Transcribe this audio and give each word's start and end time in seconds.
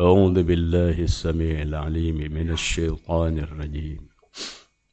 أعوذ 0.00 0.42
بالله 0.42 0.96
السميع 1.02 1.62
العليم 1.62 2.32
من 2.32 2.48
الشيطان 2.50 3.38
الرجيم. 3.38 4.00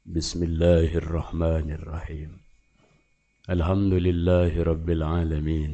بسم 0.06 0.44
الله 0.44 0.90
الرحمن 1.02 1.68
الرحيم. 1.80 2.32
الحمد 3.56 3.94
لله 3.94 4.64
رب 4.64 4.90
العالمين 4.90 5.72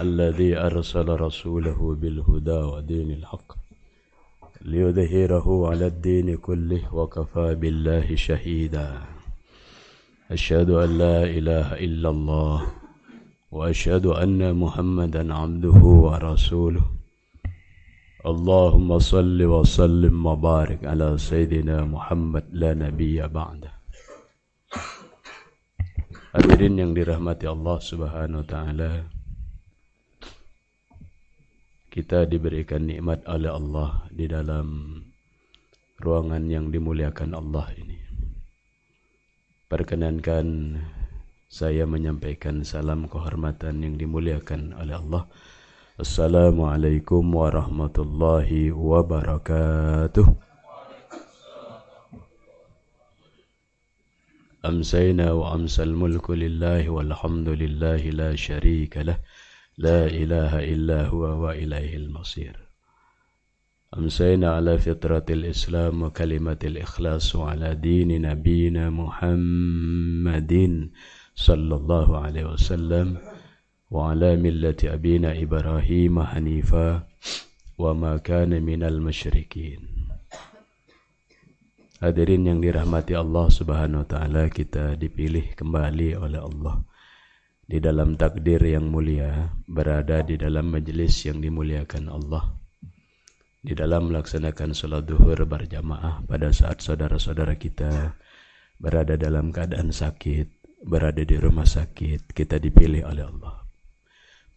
الذي 0.00 0.50
أرسل 0.56 1.08
رسوله 1.08 1.78
بالهدى 2.00 2.60
ودين 2.72 3.10
الحق 3.10 3.48
ليظهره 4.66 5.46
على 5.70 5.86
الدين 5.86 6.36
كله 6.36 6.94
وكفى 6.94 7.54
بالله 7.54 8.16
شهيدا. 8.16 8.90
أشهد 10.30 10.70
أن 10.70 10.98
لا 10.98 11.18
إله 11.22 11.66
إلا 11.86 12.08
الله 12.10 12.66
وأشهد 13.50 14.06
أن 14.06 14.56
محمدا 14.58 15.34
عبده 15.34 15.80
ورسوله. 16.06 16.97
اللهم 18.27 18.87
صل 18.99 19.35
وسلم 19.35 20.15
وبارك 20.15 20.87
على 20.87 21.19
سيدنا 21.19 21.83
Muhammad 21.83 22.47
la 22.55 22.71
nabiyya 22.71 23.27
ba'da 23.27 23.67
Hadirin 26.31 26.79
yang 26.79 26.91
dirahmati 26.95 27.45
Allah 27.51 27.77
Subhanahu 27.83 28.41
wa 28.41 28.47
taala 28.47 28.91
Kita 31.91 32.23
diberikan 32.23 32.87
nikmat 32.87 33.27
oleh 33.27 33.51
Allah 33.51 34.07
di 34.07 34.25
dalam 34.31 34.97
ruangan 35.99 36.47
yang 36.47 36.71
dimuliakan 36.71 37.35
Allah 37.35 37.67
ini 37.75 37.99
Perkenankan 39.67 40.79
saya 41.51 41.85
menyampaikan 41.85 42.65
salam 42.65 43.05
kehormatan 43.05 43.83
yang 43.83 43.99
dimuliakan 43.99 44.73
oleh 44.79 44.95
Allah 44.95 45.27
السلام 45.98 46.60
عليكم 46.62 47.34
ورحمة 47.34 47.96
الله 47.98 48.72
وبركاته. 48.72 50.26
أمسينا 54.64 55.32
وأمسى 55.32 55.82
الملك 55.82 56.30
لله 56.30 56.90
والحمد 56.90 57.48
لله 57.48 58.02
لا 58.14 58.30
شريك 58.36 58.96
له 59.02 59.18
لا 59.78 60.06
إله 60.06 60.52
إلا 60.74 61.10
هو 61.10 61.22
وإليه 61.42 61.96
المصير. 61.96 62.54
أمسينا 63.98 64.54
على 64.54 64.78
فطرة 64.78 65.26
الإسلام 65.30 66.02
وكلمة 66.02 66.58
الإخلاص 66.64 67.36
وعلى 67.36 67.74
دين 67.74 68.22
نبينا 68.22 68.90
محمد 68.90 70.54
صلى 71.34 71.74
الله 71.74 72.08
عليه 72.18 72.44
وسلم. 72.54 73.18
وعلى 73.93 74.41
ملة 74.41 74.81
أبينا 74.83 75.37
إبراهيم 75.45 76.15
حنيفا 76.17 76.87
وما 77.77 78.13
كان 78.25 78.51
من 78.57 78.81
المشركين 78.83 79.81
Hadirin 82.03 82.43
yang 82.43 82.59
dirahmati 82.59 83.15
Allah 83.15 83.47
Subhanahu 83.47 84.03
wa 84.03 84.07
taala, 84.11 84.51
kita 84.51 84.99
dipilih 84.99 85.55
kembali 85.55 86.19
oleh 86.19 86.35
Allah 86.35 86.83
di 87.63 87.79
dalam 87.79 88.19
takdir 88.19 88.59
yang 88.59 88.91
mulia, 88.91 89.55
berada 89.71 90.19
di 90.19 90.35
dalam 90.35 90.67
majelis 90.67 91.23
yang 91.23 91.39
dimuliakan 91.39 92.11
Allah. 92.11 92.59
Di 93.63 93.71
dalam 93.71 94.11
melaksanakan 94.11 94.75
salat 94.75 95.07
duhur 95.07 95.47
berjamaah 95.47 96.27
pada 96.27 96.51
saat 96.51 96.83
saudara-saudara 96.83 97.55
kita 97.55 98.19
berada 98.83 99.15
dalam 99.15 99.55
keadaan 99.55 99.95
sakit, 99.95 100.83
berada 100.83 101.23
di 101.23 101.39
rumah 101.39 101.63
sakit, 101.63 102.35
kita 102.35 102.59
dipilih 102.59 103.07
oleh 103.07 103.23
Allah. 103.23 103.63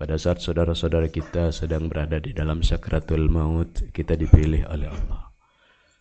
Pada 0.02 0.18
saat 0.18 0.42
saudara-saudara 0.42 1.14
kita 1.14 1.54
sedang 1.54 1.86
berada 1.86 2.18
di 2.18 2.34
dalam 2.34 2.66
sakratul 2.66 3.30
maut, 3.30 3.86
kita 3.94 4.18
dipilih 4.18 4.66
oleh 4.66 4.90
Allah. 4.90 5.30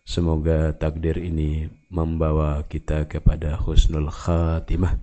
Semoga 0.01 0.73
takdir 0.73 1.21
ini 1.21 1.69
membawa 1.93 2.65
kita 2.65 3.05
kepada 3.05 3.61
husnul 3.61 4.09
khatimah. 4.09 4.97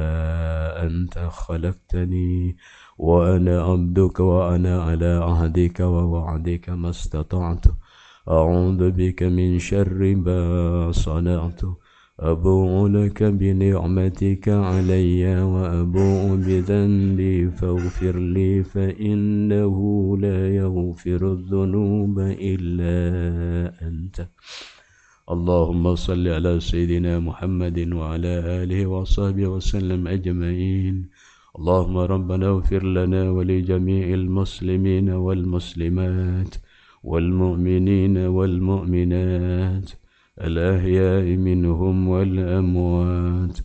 أنت 0.86 1.18
خلقتني 1.18 2.56
وأنا 2.98 3.62
عبدك 3.62 4.20
وأنا 4.20 4.82
على 4.82 5.06
عهدك 5.06 5.80
ووعدك 5.80 6.68
ما 6.70 6.90
استطعت. 6.90 7.64
أعوذ 8.28 8.90
بك 8.90 9.22
من 9.22 9.58
شر 9.58 10.14
ما 10.16 10.92
صنعت. 10.92 11.60
أبوء 12.20 12.88
لك 12.88 13.22
بنعمتك 13.22 14.48
علي 14.48 15.42
وأبوء 15.42 16.36
بذنبي 16.36 17.50
فاغفر 17.50 18.18
لي 18.18 18.62
فإنه 18.62 19.76
لا 20.18 20.54
يغفر 20.56 21.32
الذنوب 21.32 22.18
إلا 22.20 22.96
أنت. 23.88 24.28
اللهم 25.30 25.94
صل 25.94 26.28
على 26.28 26.60
سيدنا 26.60 27.18
محمد 27.18 27.92
وعلى 27.92 28.62
آله 28.62 28.86
وصحبه 28.86 29.46
وسلم 29.46 30.08
أجمعين. 30.08 31.08
اللهم 31.58 31.96
ربنا 31.96 32.46
اغفر 32.48 32.82
لنا 32.84 33.30
ولجميع 33.30 34.14
المسلمين 34.14 35.10
والمسلمات 35.10 36.54
والمؤمنين 37.02 38.16
والمؤمنات. 38.18 40.01
الأحياء 40.40 41.36
منهم 41.36 42.08
والأموات. 42.08 43.58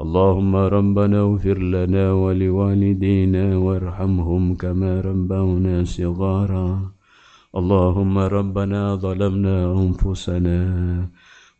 اللهم 0.00 0.56
ربنا 0.56 1.20
اغفر 1.20 1.58
لنا 1.58 2.12
ولوالدينا 2.12 3.56
وارحمهم 3.56 4.54
كما 4.54 5.00
ربونا 5.00 5.84
صغارا. 5.84 6.92
اللهم 7.56 8.18
ربنا 8.18 8.94
ظلمنا 8.94 9.72
أنفسنا 9.72 10.60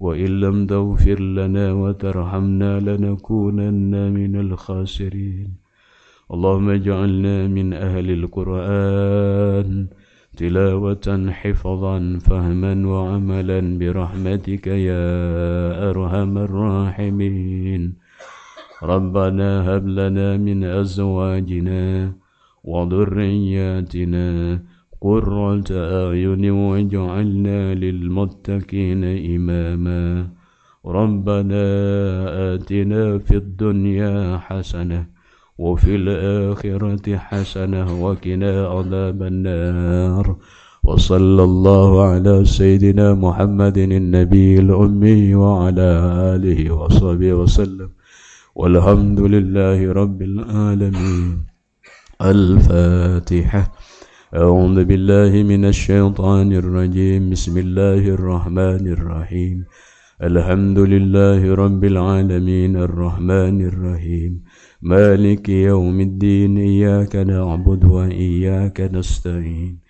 وإن 0.01 0.41
لم 0.41 0.67
تغفر 0.67 1.21
لنا 1.21 1.73
وترحمنا 1.73 2.81
لنكونن 2.81 4.13
من 4.13 4.37
الخاسرين. 4.37 5.51
اللهم 6.31 6.69
اجعلنا 6.71 7.49
من 7.49 7.73
أهل 7.73 8.11
القرآن 8.11 9.89
تلاوة 10.37 11.31
حفظا 11.31 12.19
فهما 12.27 12.89
وعملا 12.89 13.79
برحمتك 13.79 14.67
يا 14.67 15.07
أرحم 15.91 16.39
الراحمين. 16.39 17.83
ربنا 18.83 19.51
هب 19.69 19.89
لنا 19.89 20.37
من 20.37 20.65
أزواجنا 20.65 22.13
وذرياتنا 22.65 24.29
قرة 25.01 25.69
أعين 25.71 26.51
واجعلنا 26.51 27.75
للمتقين 27.75 29.05
إماما. 29.35 30.29
ربنا 30.87 31.65
آتنا 32.55 33.19
في 33.19 33.37
الدنيا 33.37 34.39
حسنة 34.39 35.14
وفي 35.59 35.95
الآخرة 35.95 37.17
حسنة 37.17 38.05
وقنا 38.05 38.67
عذاب 38.67 39.23
النار. 39.23 40.37
وصلى 40.85 41.43
الله 41.45 42.05
على 42.05 42.45
سيدنا 42.45 43.15
محمد 43.15 43.79
النبي 43.79 44.59
الأمي 44.59 45.35
وعلى 45.35 45.91
آله 46.35 46.71
وصحبه 46.71 47.33
وسلم. 47.33 47.91
والحمد 48.55 49.21
لله 49.21 49.93
رب 49.93 50.23
العالمين. 50.23 51.47
الفاتحة. 52.23 53.73
أعوذ 54.35 54.85
بالله 54.85 55.43
من 55.43 55.65
الشيطان 55.65 56.53
الرجيم. 56.53 57.31
بسم 57.31 57.59
الله 57.59 58.09
الرحمن 58.09 58.89
الرحيم. 58.89 59.65
الحمد 60.23 60.79
لله 60.79 61.55
رب 61.55 61.85
العالمين 61.85 62.77
الرحمن 62.77 63.67
الرحيم. 63.67 64.43
مالك 64.85 65.49
يوم 65.49 66.01
الدين 66.01 66.61
إياك 66.61 67.17
نعبد 67.17 67.85
وإياك 67.85 68.81
نستعين. 68.93 69.81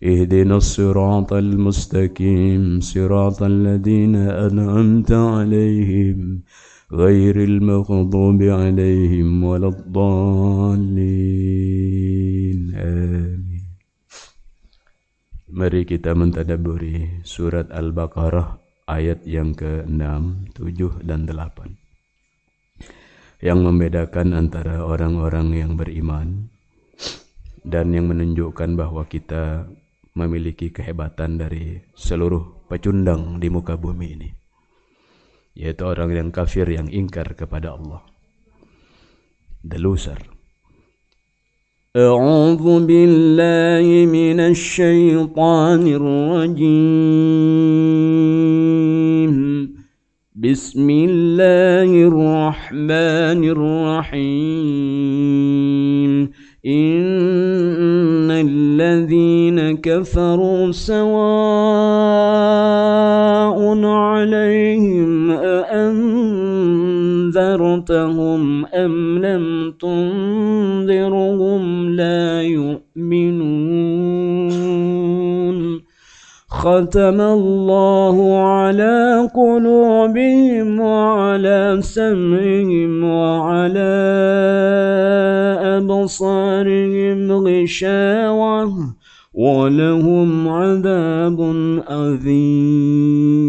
اهدنا 0.00 0.56
الصراط 0.56 1.32
المستقيم 1.32 2.80
صراط 2.80 3.42
الذين 3.42 4.16
أنعمت 4.16 5.12
عليهم 5.12 6.40
غير 6.92 7.36
المغضوب 7.44 8.42
عليهم 8.42 9.44
ولا 9.44 9.68
الضالين. 9.68 10.98
آمين. 12.72 13.68
Mari 15.52 15.84
kita 15.84 16.16
mentadaburi 16.16 17.20
surat 17.20 17.68
Al-Baqarah 17.68 18.56
ayat 18.88 19.28
yang 19.28 19.52
ke-6, 19.52 20.00
7 20.56 21.04
dan 21.04 21.28
8 21.28 21.77
yang 23.43 23.59
membedakan 23.59 24.31
antara 24.31 24.83
orang-orang 24.87 25.51
yang 25.51 25.71
beriman 25.75 26.47
dan 27.63 27.91
yang 27.91 28.07
menunjukkan 28.07 28.75
bahwa 28.75 29.03
kita 29.07 29.67
memiliki 30.13 30.69
kehebatan 30.69 31.41
dari 31.41 31.81
seluruh 31.95 32.69
pecundang 32.69 33.41
di 33.41 33.49
muka 33.49 33.75
bumi 33.75 34.07
ini 34.15 34.29
yaitu 35.53 35.85
orang 35.85 36.09
yang 36.13 36.29
kafir 36.33 36.65
yang 36.65 36.89
ingkar 36.89 37.37
kepada 37.37 37.77
Allah 37.77 38.01
the 39.63 39.77
loser 39.77 40.17
أعوذ 41.93 42.89
بالله 42.89 43.85
من 44.09 44.39
الشيطان 44.41 45.83
الرجيم 45.85 46.73
بسم 50.33 50.87
الله 50.89 51.89
الرحمن 52.72 53.44
الرحيم. 53.44 54.48
إن 56.66 58.30
الذين 58.30 59.76
كفروا 59.80 60.72
سواء 60.72 61.08
عليهم 63.84 65.30
أأنذرتهم 65.30 65.86
أم 68.66 69.18
لم 69.18 69.74
تنذرهم 69.80 71.62
لا 71.88 72.42
يؤمنون. 72.42 73.27
ختم 76.50 77.20
الله 77.20 78.38
على 78.42 79.28
قلوبهم 79.34 80.80
وعلى 80.80 81.78
سمعهم 81.80 83.04
وعلى 83.04 83.94
أبصارهم 85.76 87.32
غشاوة 87.32 88.72
ولهم 89.34 90.48
عذاب 90.48 91.40
عظيم 91.88 93.47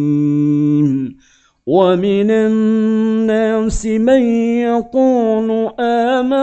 ومن 1.69 2.31
الناس 2.31 3.87
من 3.87 4.22
يقول 4.69 5.72
آمنا 5.81 6.37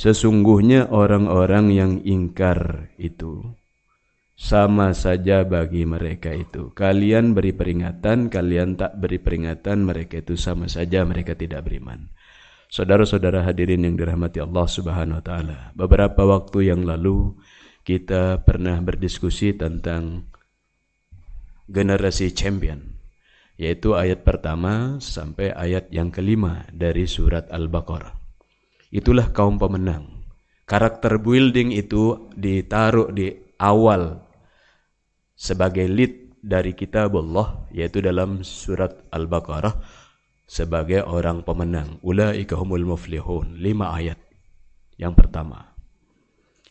Sesungguhnya 0.00 0.88
orang-orang 0.88 1.76
yang 1.76 2.00
ingkar 2.08 2.88
itu 2.96 3.52
sama 4.35 4.91
saja 4.91 5.47
bagi 5.47 5.87
mereka 5.87 6.35
itu. 6.35 6.75
Kalian 6.75 7.31
beri 7.31 7.55
peringatan, 7.55 8.27
kalian 8.27 8.75
tak 8.75 8.99
beri 8.99 9.17
peringatan, 9.17 9.87
mereka 9.87 10.19
itu 10.19 10.35
sama 10.35 10.67
saja 10.67 11.07
mereka 11.07 11.33
tidak 11.39 11.63
beriman. 11.63 12.11
Saudara-saudara 12.67 13.47
hadirin 13.47 13.87
yang 13.87 13.95
dirahmati 13.95 14.43
Allah 14.43 14.67
Subhanahu 14.67 15.23
wa 15.23 15.25
taala. 15.25 15.57
Beberapa 15.71 16.27
waktu 16.27 16.75
yang 16.75 16.83
lalu 16.83 17.31
kita 17.87 18.43
pernah 18.43 18.75
berdiskusi 18.83 19.55
tentang 19.55 20.27
generasi 21.71 22.35
champion 22.35 22.95
yaitu 23.55 23.95
ayat 23.95 24.27
pertama 24.27 24.99
sampai 24.99 25.55
ayat 25.55 25.87
yang 25.87 26.11
kelima 26.11 26.67
dari 26.75 27.07
surat 27.07 27.47
Al-Baqarah. 27.47 28.11
Itulah 28.91 29.31
kaum 29.31 29.55
pemenang. 29.55 30.27
Karakter 30.67 31.23
building 31.23 31.71
itu 31.71 32.27
ditaruh 32.35 33.15
di 33.15 33.31
awal 33.61 34.24
sebagai 35.35 35.85
lead 35.85 36.39
dari 36.39 36.71
kitab 36.71 37.13
Allah 37.19 37.67
yaitu 37.75 37.99
dalam 37.99 38.41
surat 38.41 38.95
Al-Baqarah 39.11 39.75
sebagai 40.45 41.03
orang 41.03 41.41
pemenang. 41.41 41.97
Ulaika 42.05 42.55
humul 42.55 42.85
muflihun. 42.85 43.57
Lima 43.59 43.93
ayat. 43.97 44.17
Yang 44.95 45.13
pertama. 45.25 45.75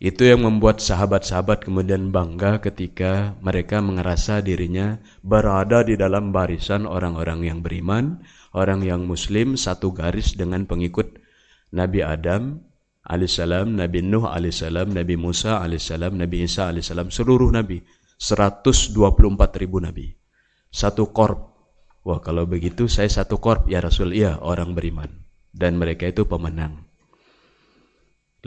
Itu 0.02 0.26
yang 0.26 0.43
membuat 0.43 0.82
sahabat-sahabat 0.82 1.70
kemudian 1.70 2.11
bangga 2.11 2.58
ketika 2.58 3.38
mereka 3.38 3.78
mengerasa 3.78 4.43
dirinya 4.43 4.99
berada 5.22 5.87
di 5.87 5.94
dalam 5.94 6.34
barisan 6.34 6.83
orang-orang 6.85 7.47
yang 7.47 7.59
beriman, 7.62 8.18
orang 8.52 8.83
yang 8.83 9.06
muslim, 9.06 9.54
satu 9.54 9.94
garis 9.94 10.35
dengan 10.35 10.66
pengikut 10.66 11.14
Nabi 11.71 12.02
Adam 12.02 12.59
alaihissalam, 13.06 13.78
Nabi 13.78 14.02
Nuh 14.02 14.26
alaihissalam, 14.26 14.92
Nabi 14.92 15.14
Musa 15.14 15.62
alaihissalam, 15.62 16.18
Nabi 16.18 16.37
Isa 16.42 16.75
alaihissalam, 16.75 17.14
seluruh 17.14 17.54
nabi 17.54 17.78
124 18.25 19.61
ribu 19.61 19.85
nabi. 19.85 20.16
Satu 20.73 21.12
korp. 21.12 21.52
Wah 22.09 22.25
kalau 22.25 22.49
begitu 22.49 22.88
saya 22.88 23.12
satu 23.12 23.37
korp 23.37 23.69
ya 23.69 23.85
Rasul. 23.85 24.16
Iya 24.16 24.40
orang 24.40 24.73
beriman. 24.73 25.28
Dan 25.52 25.76
mereka 25.76 26.09
itu 26.09 26.25
pemenang. 26.25 26.88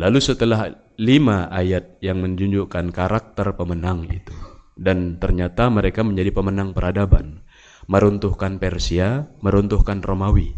Lalu 0.02 0.18
setelah 0.18 0.74
lima 0.98 1.46
ayat 1.54 2.02
yang 2.02 2.26
menunjukkan 2.26 2.90
karakter 2.90 3.54
pemenang 3.54 4.10
itu. 4.10 4.34
Dan 4.74 5.22
ternyata 5.22 5.70
mereka 5.70 6.02
menjadi 6.02 6.34
pemenang 6.34 6.74
peradaban. 6.74 7.46
Meruntuhkan 7.86 8.58
Persia, 8.58 9.30
meruntuhkan 9.46 10.02
Romawi. 10.02 10.58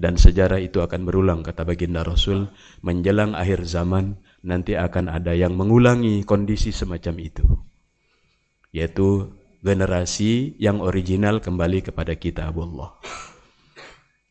Dan 0.00 0.16
sejarah 0.16 0.64
itu 0.64 0.80
akan 0.80 1.04
berulang 1.04 1.40
kata 1.44 1.68
baginda 1.68 2.00
Rasul. 2.00 2.48
Menjelang 2.80 3.36
akhir 3.36 3.68
zaman 3.68 4.16
nanti 4.40 4.80
akan 4.80 5.12
ada 5.12 5.36
yang 5.36 5.52
mengulangi 5.52 6.24
kondisi 6.24 6.72
semacam 6.72 7.16
itu 7.20 7.44
yaitu 8.70 9.30
generasi 9.60 10.56
yang 10.56 10.80
original 10.80 11.38
kembali 11.42 11.84
kepada 11.84 12.16
kitab 12.16 12.56
Allah. 12.56 12.96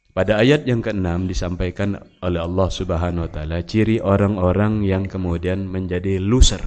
Pada 0.10 0.42
ayat 0.42 0.66
yang 0.66 0.82
keenam 0.82 1.30
disampaikan 1.30 1.96
oleh 2.20 2.42
Allah 2.42 2.68
Subhanahu 2.68 3.30
wa 3.30 3.32
taala 3.32 3.62
ciri 3.62 4.02
orang-orang 4.02 4.84
yang 4.84 5.06
kemudian 5.06 5.70
menjadi 5.70 6.18
loser, 6.18 6.60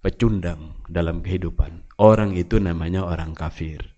pecundang 0.00 0.82
dalam 0.88 1.20
kehidupan. 1.20 1.86
Orang 2.00 2.34
itu 2.34 2.58
namanya 2.58 3.06
orang 3.06 3.36
kafir. 3.36 3.92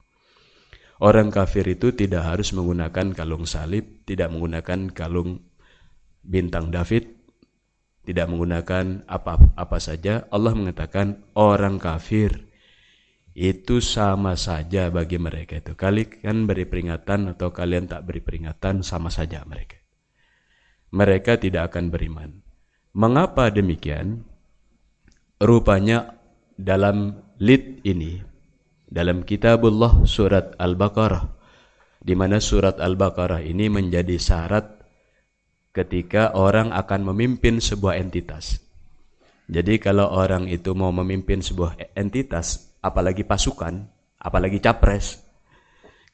Orang 1.00 1.30
kafir 1.30 1.64
itu 1.70 1.94
tidak 1.94 2.28
harus 2.28 2.52
menggunakan 2.52 3.14
kalung 3.14 3.48
salib, 3.48 4.04
tidak 4.04 4.28
menggunakan 4.34 4.90
kalung 4.92 5.40
bintang 6.20 6.68
David, 6.68 7.08
tidak 8.04 8.26
menggunakan 8.28 9.06
apa-apa 9.08 9.78
saja. 9.80 10.28
Allah 10.28 10.52
mengatakan 10.52 11.24
orang 11.32 11.80
kafir 11.80 12.52
itu 13.34 13.82
sama 13.82 14.38
saja 14.38 14.88
bagi 14.94 15.18
mereka 15.18 15.58
itu. 15.58 15.74
Kalian 15.74 16.46
beri 16.46 16.64
peringatan 16.70 17.34
atau 17.34 17.50
kalian 17.50 17.90
tak 17.90 18.06
beri 18.06 18.22
peringatan 18.22 18.86
sama 18.86 19.10
saja 19.10 19.42
mereka. 19.42 19.76
Mereka 20.94 21.42
tidak 21.42 21.74
akan 21.74 21.90
beriman. 21.90 22.30
Mengapa 22.94 23.50
demikian? 23.50 24.22
Rupanya 25.42 26.14
dalam 26.54 27.18
lid 27.42 27.82
ini 27.82 28.22
dalam 28.86 29.26
kitabullah 29.26 30.06
surat 30.06 30.54
Al-Baqarah 30.54 31.26
di 31.98 32.14
mana 32.14 32.38
surat 32.38 32.78
Al-Baqarah 32.78 33.42
ini 33.42 33.66
menjadi 33.66 34.14
syarat 34.14 34.78
ketika 35.74 36.30
orang 36.38 36.70
akan 36.70 37.10
memimpin 37.10 37.58
sebuah 37.58 37.98
entitas. 37.98 38.62
Jadi 39.50 39.82
kalau 39.82 40.08
orang 40.08 40.46
itu 40.46 40.72
mau 40.72 40.94
memimpin 40.94 41.42
sebuah 41.42 41.76
entitas, 41.98 42.73
apalagi 42.84 43.24
pasukan, 43.24 43.88
apalagi 44.20 44.60
capres, 44.60 45.24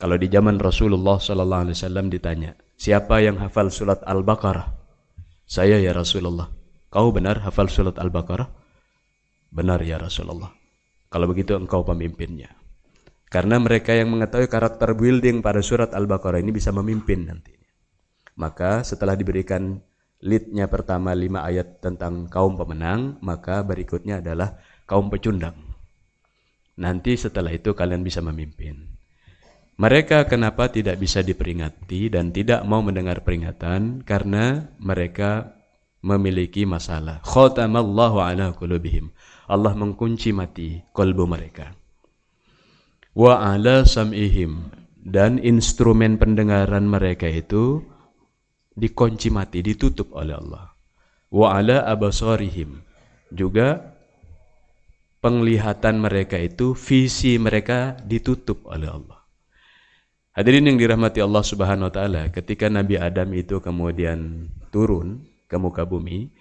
kalau 0.01 0.17
di 0.17 0.33
zaman 0.33 0.57
Rasulullah 0.57 1.21
sallallahu 1.21 1.69
alaihi 1.69 1.77
wasallam 1.77 2.09
ditanya, 2.09 2.57
"Siapa 2.81 3.21
yang 3.21 3.37
hafal 3.37 3.69
surat 3.69 4.01
Al-Baqarah?" 4.09 4.65
"Saya 5.45 5.77
ya 5.77 5.93
Rasulullah." 5.93 6.49
"Kau 6.89 7.13
benar 7.13 7.45
hafal 7.45 7.69
surat 7.69 8.01
Al-Baqarah?" 8.01 8.49
"Benar 9.53 9.85
ya 9.85 10.01
Rasulullah." 10.01 10.49
Kalau 11.13 11.27
begitu 11.29 11.53
engkau 11.53 11.85
pemimpinnya. 11.85 12.49
Karena 13.29 13.61
mereka 13.61 13.93
yang 13.93 14.09
mengetahui 14.17 14.49
karakter 14.49 14.97
building 14.97 15.45
pada 15.45 15.61
surat 15.61 15.93
Al-Baqarah 15.93 16.41
ini 16.41 16.49
bisa 16.49 16.73
memimpin 16.73 17.29
nanti. 17.29 17.53
Maka 18.41 18.81
setelah 18.81 19.13
diberikan 19.21 19.85
leadnya 20.25 20.65
pertama 20.65 21.13
lima 21.13 21.45
ayat 21.45 21.85
tentang 21.85 22.25
kaum 22.33 22.57
pemenang, 22.57 23.21
maka 23.21 23.61
berikutnya 23.61 24.25
adalah 24.25 24.57
kaum 24.89 25.13
pecundang. 25.13 25.70
Nanti 26.79 27.19
setelah 27.19 27.51
itu 27.51 27.75
kalian 27.75 28.07
bisa 28.07 28.23
memimpin. 28.23 29.01
Mereka 29.81 30.29
kenapa 30.29 30.69
tidak 30.69 31.01
bisa 31.01 31.25
diperingati 31.25 32.13
dan 32.13 32.37
tidak 32.37 32.61
mau 32.69 32.85
mendengar 32.85 33.25
peringatan 33.25 34.05
karena 34.05 34.69
mereka 34.77 35.57
memiliki 36.05 36.69
masalah. 36.69 37.25
Khatamallahu 37.25 38.21
ala 38.21 38.53
qulubihim. 38.53 39.09
Allah 39.49 39.73
mengkunci 39.73 40.37
mati 40.37 40.85
kolbu 40.93 41.25
mereka. 41.25 41.73
Wa 43.17 43.41
ala 43.41 43.89
sam'ihim 43.89 44.69
dan 45.01 45.41
instrumen 45.41 46.21
pendengaran 46.21 46.85
mereka 46.85 47.27
itu 47.27 47.81
dikunci 48.77 49.33
mati, 49.33 49.65
ditutup 49.65 50.13
oleh 50.13 50.37
Allah. 50.37 50.77
Wa 51.33 51.57
ala 51.59 51.89
abasarihim 51.89 52.85
juga 53.33 53.90
penglihatan 55.21 56.01
mereka 56.01 56.41
itu 56.41 56.73
visi 56.73 57.37
mereka 57.37 57.97
ditutup 58.05 58.65
oleh 58.69 58.89
Allah. 58.89 59.21
Hadirin 60.33 60.73
yang 60.73 60.79
dirahmati 60.81 61.21
Allah 61.21 61.45
Subhanahu 61.45 61.93
wa 61.93 61.95
taala, 61.95 62.23
ketika 62.33 62.73
Nabi 62.73 62.97
Adam 62.97 63.29
itu 63.37 63.61
kemudian 63.61 64.49
turun 64.73 65.29
ke 65.45 65.61
muka 65.61 65.85
bumi 65.85 66.33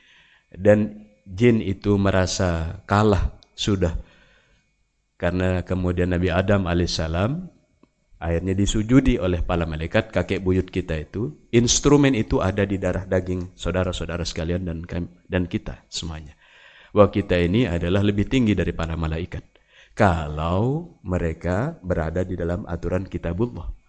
dan 0.53 1.09
jin 1.27 1.59
itu 1.59 1.99
merasa 1.99 2.81
kalah 2.87 3.35
sudah 3.53 3.97
karena 5.19 5.67
kemudian 5.67 6.15
Nabi 6.15 6.31
Adam 6.31 6.63
alaihissalam 6.63 7.51
akhirnya 8.23 8.55
disujudi 8.55 9.19
oleh 9.19 9.43
para 9.43 9.67
malaikat 9.67 10.15
kakek 10.15 10.39
buyut 10.39 10.71
kita 10.71 10.95
itu 10.95 11.35
instrumen 11.51 12.15
itu 12.15 12.39
ada 12.39 12.63
di 12.63 12.79
darah 12.79 13.03
daging 13.03 13.51
saudara-saudara 13.53 14.23
sekalian 14.23 14.63
dan 14.63 14.77
dan 15.27 15.43
kita 15.43 15.83
semuanya 15.91 16.38
bahwa 16.95 17.09
kita 17.13 17.37
ini 17.37 17.69
adalah 17.69 18.01
lebih 18.01 18.25
tinggi 18.29 18.57
dari 18.57 18.73
para 18.73 18.93
malaikat 18.97 19.45
kalau 19.93 20.95
mereka 21.05 21.77
berada 21.83 22.23
di 22.23 22.33
dalam 22.33 22.63
aturan 22.65 23.05
kitabullah 23.05 23.79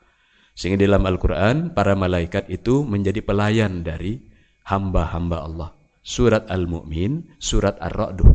sehingga 0.60 0.84
dalam 0.84 1.08
Al-Quran, 1.08 1.72
para 1.72 1.96
malaikat 1.96 2.50
itu 2.52 2.84
menjadi 2.84 3.24
pelayan 3.24 3.80
dari 3.80 4.20
hamba-hamba 4.68 5.40
Allah. 5.40 5.70
Surat 6.04 6.48
Al-Mu'min, 6.52 7.40
surat 7.40 7.80
Ar-Ra'duh. 7.80 8.28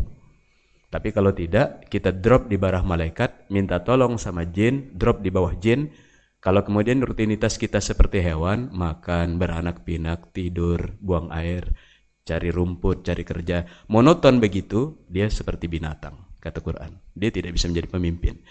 Tapi 0.90 1.14
kalau 1.14 1.38
tidak, 1.38 1.86
kita 1.86 2.10
drop 2.10 2.50
di 2.50 2.58
bawah 2.58 2.82
malaikat, 2.82 3.46
minta 3.54 3.78
tolong 3.86 4.18
sama 4.18 4.42
jin, 4.48 4.90
drop 4.98 5.22
di 5.22 5.30
bawah 5.30 5.54
jin. 5.60 5.94
Kalau 6.42 6.66
kemudian 6.66 7.02
rutinitas 7.06 7.62
kita 7.62 7.78
seperti 7.78 8.26
hewan, 8.26 8.74
makan, 8.74 9.38
beranak 9.38 9.86
pinak, 9.86 10.34
tidur, 10.34 10.98
buang 11.02 11.30
air, 11.30 11.78
cari 12.26 12.50
rumput, 12.50 13.06
cari 13.06 13.22
kerja, 13.22 13.64
monoton 13.94 14.42
begitu, 14.42 15.06
dia 15.06 15.30
seperti 15.30 15.70
binatang, 15.70 16.18
kata 16.42 16.60
Quran. 16.60 16.98
Dia 17.14 17.30
tidak 17.30 17.56
bisa 17.56 17.70
menjadi 17.70 17.88
pemimpin. 17.94 18.42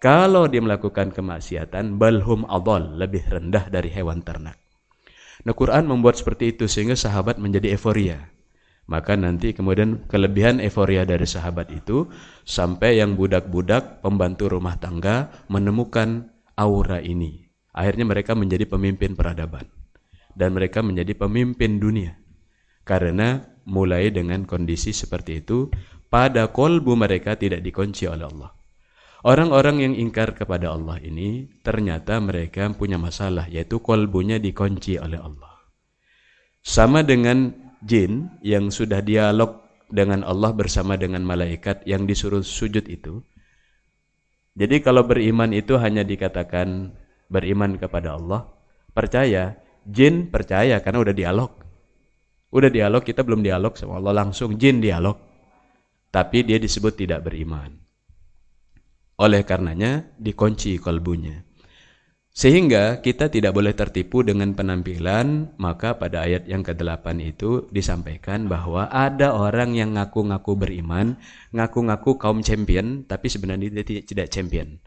Kalau 0.00 0.48
dia 0.48 0.64
melakukan 0.64 1.12
kemaksiatan, 1.12 2.00
balhum 2.00 2.48
adol, 2.48 2.96
lebih 2.96 3.28
rendah 3.28 3.68
dari 3.68 3.92
hewan 3.92 4.24
ternak. 4.24 4.56
Nah 5.44 5.54
Quran 5.54 5.86
membuat 5.86 6.18
seperti 6.18 6.56
itu 6.56 6.66
sehingga 6.66 6.98
sahabat 6.98 7.38
menjadi 7.38 7.76
euforia. 7.76 8.18
Maka 8.88 9.20
nanti 9.20 9.52
kemudian 9.52 10.08
kelebihan 10.08 10.64
euforia 10.64 11.04
dari 11.04 11.28
sahabat 11.28 11.68
itu 11.76 12.08
sampai 12.48 12.96
yang 12.96 13.20
budak-budak 13.20 14.00
pembantu 14.00 14.48
rumah 14.48 14.80
tangga 14.80 15.28
menemukan 15.52 16.32
aura 16.56 17.04
ini. 17.04 17.44
Akhirnya 17.76 18.08
mereka 18.08 18.32
menjadi 18.32 18.64
pemimpin 18.64 19.12
peradaban. 19.12 19.68
Dan 20.32 20.54
mereka 20.54 20.80
menjadi 20.80 21.12
pemimpin 21.18 21.82
dunia. 21.82 22.14
Karena 22.88 23.44
mulai 23.68 24.08
dengan 24.08 24.48
kondisi 24.48 24.96
seperti 24.96 25.44
itu, 25.44 25.68
pada 26.08 26.48
kolbu 26.48 26.96
mereka 26.96 27.36
tidak 27.36 27.60
dikunci 27.60 28.08
oleh 28.08 28.24
Allah. 28.24 28.56
Orang-orang 29.28 29.84
yang 29.84 29.94
ingkar 29.98 30.32
kepada 30.32 30.72
Allah 30.72 30.96
ini 31.04 31.60
ternyata 31.60 32.16
mereka 32.16 32.64
punya 32.72 32.96
masalah 32.96 33.44
yaitu 33.50 33.82
kolbunya 33.84 34.40
dikunci 34.40 34.96
oleh 34.96 35.20
Allah. 35.20 35.52
Sama 36.64 37.04
dengan 37.04 37.52
jin 37.84 38.40
yang 38.40 38.72
sudah 38.72 39.04
dialog 39.04 39.68
dengan 39.92 40.24
Allah 40.24 40.54
bersama 40.56 40.96
dengan 40.96 41.26
malaikat 41.28 41.84
yang 41.84 42.08
disuruh 42.08 42.40
sujud 42.40 42.88
itu. 42.88 43.20
Jadi 44.56 44.80
kalau 44.80 45.04
beriman 45.04 45.52
itu 45.52 45.76
hanya 45.76 46.02
dikatakan 46.08 46.96
beriman 47.28 47.76
kepada 47.76 48.16
Allah, 48.16 48.48
percaya, 48.96 49.60
jin 49.84 50.32
percaya 50.32 50.80
karena 50.80 50.98
udah 51.04 51.14
dialog. 51.14 51.67
Udah 52.48 52.72
dialog, 52.72 53.04
kita 53.04 53.20
belum 53.20 53.44
dialog 53.44 53.76
sama 53.76 54.00
Allah 54.00 54.24
langsung 54.24 54.56
jin 54.56 54.80
dialog. 54.80 55.20
Tapi 56.08 56.48
dia 56.48 56.56
disebut 56.56 56.96
tidak 56.96 57.28
beriman. 57.28 57.76
Oleh 59.20 59.44
karenanya 59.44 60.16
dikunci 60.16 60.80
kalbunya. 60.80 61.44
Sehingga 62.38 63.02
kita 63.02 63.34
tidak 63.34 63.50
boleh 63.50 63.74
tertipu 63.74 64.22
dengan 64.22 64.54
penampilan, 64.54 65.58
maka 65.58 65.98
pada 65.98 66.22
ayat 66.22 66.46
yang 66.46 66.62
ke-8 66.62 67.18
itu 67.18 67.66
disampaikan 67.74 68.46
bahwa 68.46 68.86
ada 68.86 69.34
orang 69.34 69.74
yang 69.74 69.98
ngaku-ngaku 69.98 70.54
beriman, 70.54 71.18
ngaku-ngaku 71.50 72.14
kaum 72.14 72.38
champion, 72.46 73.02
tapi 73.10 73.26
sebenarnya 73.26 73.82
dia 73.82 73.84
tidak 74.06 74.30
champion. 74.30 74.78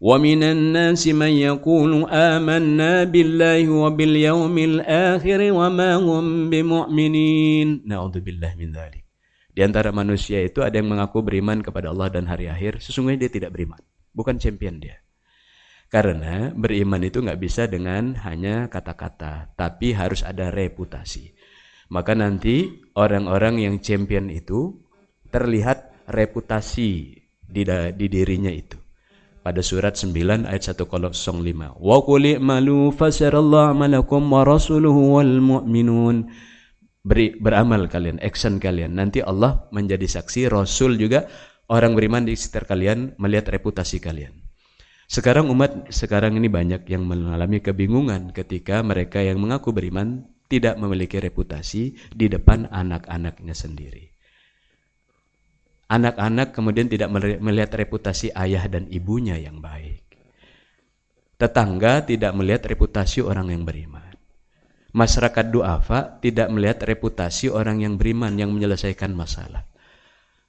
وَمِنَ 0.00 0.40
النَّاسِ 0.42 1.12
مَنْ 1.12 1.32
يَقُولُ 1.48 2.08
آمَنَّا 2.08 3.04
بِاللَّهِ 3.12 3.68
وَبِالْيَوْمِ 3.68 4.56
الْآخِرِ 4.58 5.40
وَمَا 5.52 5.90
هُمْ 6.00 6.24
بِمُؤْمِنِينَ 6.48 7.68
نَعُوذُ 7.84 8.16
بِاللَّهِ 8.24 8.52
مِنْ 8.56 8.72
ذَلِكَ 8.72 9.10
di 9.50 9.66
antara 9.66 9.90
manusia 9.90 10.38
itu 10.40 10.62
ada 10.62 10.78
yang 10.78 10.94
mengaku 10.94 11.26
beriman 11.26 11.58
kepada 11.58 11.90
Allah 11.90 12.08
dan 12.08 12.30
hari 12.30 12.46
akhir, 12.46 12.78
sesungguhnya 12.78 13.26
dia 13.26 13.32
tidak 13.34 13.50
beriman. 13.50 13.82
Bukan 14.14 14.38
champion 14.38 14.78
dia. 14.78 15.02
Karena 15.90 16.54
beriman 16.54 17.02
itu 17.02 17.18
nggak 17.18 17.40
bisa 17.42 17.66
dengan 17.66 18.14
hanya 18.22 18.70
kata-kata, 18.70 19.50
tapi 19.58 19.90
harus 19.90 20.22
ada 20.22 20.54
reputasi. 20.54 21.34
Maka 21.90 22.14
nanti 22.14 22.70
orang-orang 22.94 23.58
yang 23.58 23.74
champion 23.82 24.30
itu 24.30 24.78
terlihat 25.34 26.06
reputasi 26.06 27.20
di, 27.42 27.62
di 27.66 28.06
dirinya 28.06 28.54
itu. 28.54 28.78
Pada 29.45 29.61
surat 29.61 29.93
9 29.93 30.49
ayat 30.49 30.73
105. 30.73 31.13
Wa 31.77 31.97
qul 32.01 32.41
i'malu 32.41 32.89
fasarallahu 32.89 33.77
amalakum 33.77 34.25
wa 34.25 34.41
rasuluhu 34.41 35.21
wal 35.21 35.37
mu'minun 35.37 36.33
beri, 37.05 37.37
beramal 37.37 37.85
kalian, 37.85 38.17
action 38.25 38.57
kalian. 38.57 38.97
Nanti 38.97 39.21
Allah 39.21 39.69
menjadi 39.69 40.09
saksi, 40.09 40.49
Rasul 40.49 40.97
juga 40.97 41.29
orang 41.69 41.93
beriman 41.93 42.25
di 42.25 42.33
sekitar 42.33 42.65
kalian 42.65 43.13
melihat 43.21 43.53
reputasi 43.53 44.01
kalian. 44.01 44.33
Sekarang 45.05 45.53
umat 45.53 45.93
sekarang 45.93 46.33
ini 46.41 46.49
banyak 46.49 46.89
yang 46.89 47.05
mengalami 47.05 47.61
kebingungan 47.61 48.33
ketika 48.33 48.81
mereka 48.81 49.21
yang 49.21 49.37
mengaku 49.37 49.69
beriman 49.69 50.25
tidak 50.49 50.81
memiliki 50.81 51.21
reputasi 51.21 51.93
di 52.09 52.25
depan 52.25 52.65
anak-anaknya 52.73 53.53
sendiri. 53.53 54.14
Anak-anak 55.85 56.53
kemudian 56.55 56.89
tidak 56.89 57.13
melihat 57.39 57.71
reputasi 57.77 58.33
ayah 58.33 58.65
dan 58.65 58.89
ibunya 58.89 59.37
yang 59.37 59.61
baik. 59.61 60.01
Tetangga 61.37 62.01
tidak 62.07 62.33
melihat 62.33 62.65
reputasi 62.65 63.21
orang 63.21 63.53
yang 63.53 63.67
beriman 63.67 64.15
masyarakat 64.95 65.51
duafa 65.51 66.23
tidak 66.23 66.47
melihat 66.47 66.79
reputasi 66.87 67.51
orang 67.51 67.83
yang 67.83 67.99
beriman 67.99 68.31
yang 68.39 68.55
menyelesaikan 68.55 69.11
masalah. 69.11 69.67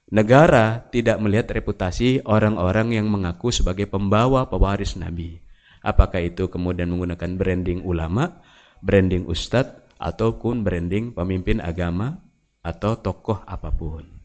Negara 0.07 0.87
tidak 0.87 1.19
melihat 1.19 1.51
reputasi 1.51 2.23
orang-orang 2.23 2.95
yang 2.95 3.11
mengaku 3.11 3.51
sebagai 3.51 3.91
pembawa 3.91 4.47
pewaris 4.47 4.95
Nabi. 4.95 5.43
Apakah 5.83 6.23
itu 6.23 6.47
kemudian 6.47 6.87
menggunakan 6.87 7.35
branding 7.35 7.83
ulama, 7.83 8.39
branding 8.79 9.27
ustadz, 9.27 9.83
ataupun 9.99 10.63
branding 10.63 11.11
pemimpin 11.11 11.59
agama 11.59 12.23
atau 12.63 12.95
tokoh 12.95 13.43
apa 13.43 13.67
pun. 13.75 14.16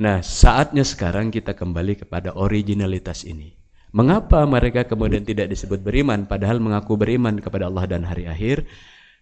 Nah, 0.00 0.24
saatnya 0.24 0.88
sekarang 0.88 1.28
kita 1.28 1.52
kembali 1.52 2.00
kepada 2.00 2.32
originalitas 2.32 3.28
ini. 3.28 3.52
Mengapa 3.92 4.40
mereka 4.48 4.88
kemudian 4.88 5.20
tidak 5.20 5.52
disebut 5.52 5.84
beriman 5.84 6.24
padahal 6.24 6.56
mengaku 6.64 6.96
beriman 6.96 7.36
kepada 7.36 7.68
Allah 7.68 7.84
dan 7.84 8.08
hari 8.08 8.24
akhir? 8.24 8.64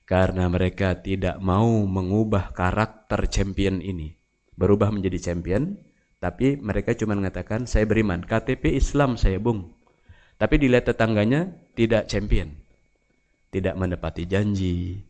Karena 0.07 0.47
mereka 0.47 0.95
tidak 0.95 1.43
mau 1.43 1.67
mengubah 1.67 2.55
karakter 2.55 3.27
champion 3.27 3.83
ini. 3.83 4.15
Berubah 4.55 4.95
menjadi 4.95 5.19
champion, 5.35 5.75
tapi 6.23 6.55
mereka 6.55 6.95
cuma 6.95 7.19
mengatakan 7.19 7.67
saya 7.67 7.83
beriman. 7.83 8.23
KTP 8.23 8.79
Islam 8.79 9.19
saya 9.19 9.43
bung. 9.43 9.75
Tapi 10.39 10.55
dilihat 10.61 10.87
tetangganya 10.87 11.50
tidak 11.75 12.07
champion. 12.07 12.55
Tidak 13.50 13.75
menepati 13.75 14.29
janji. 14.29 15.03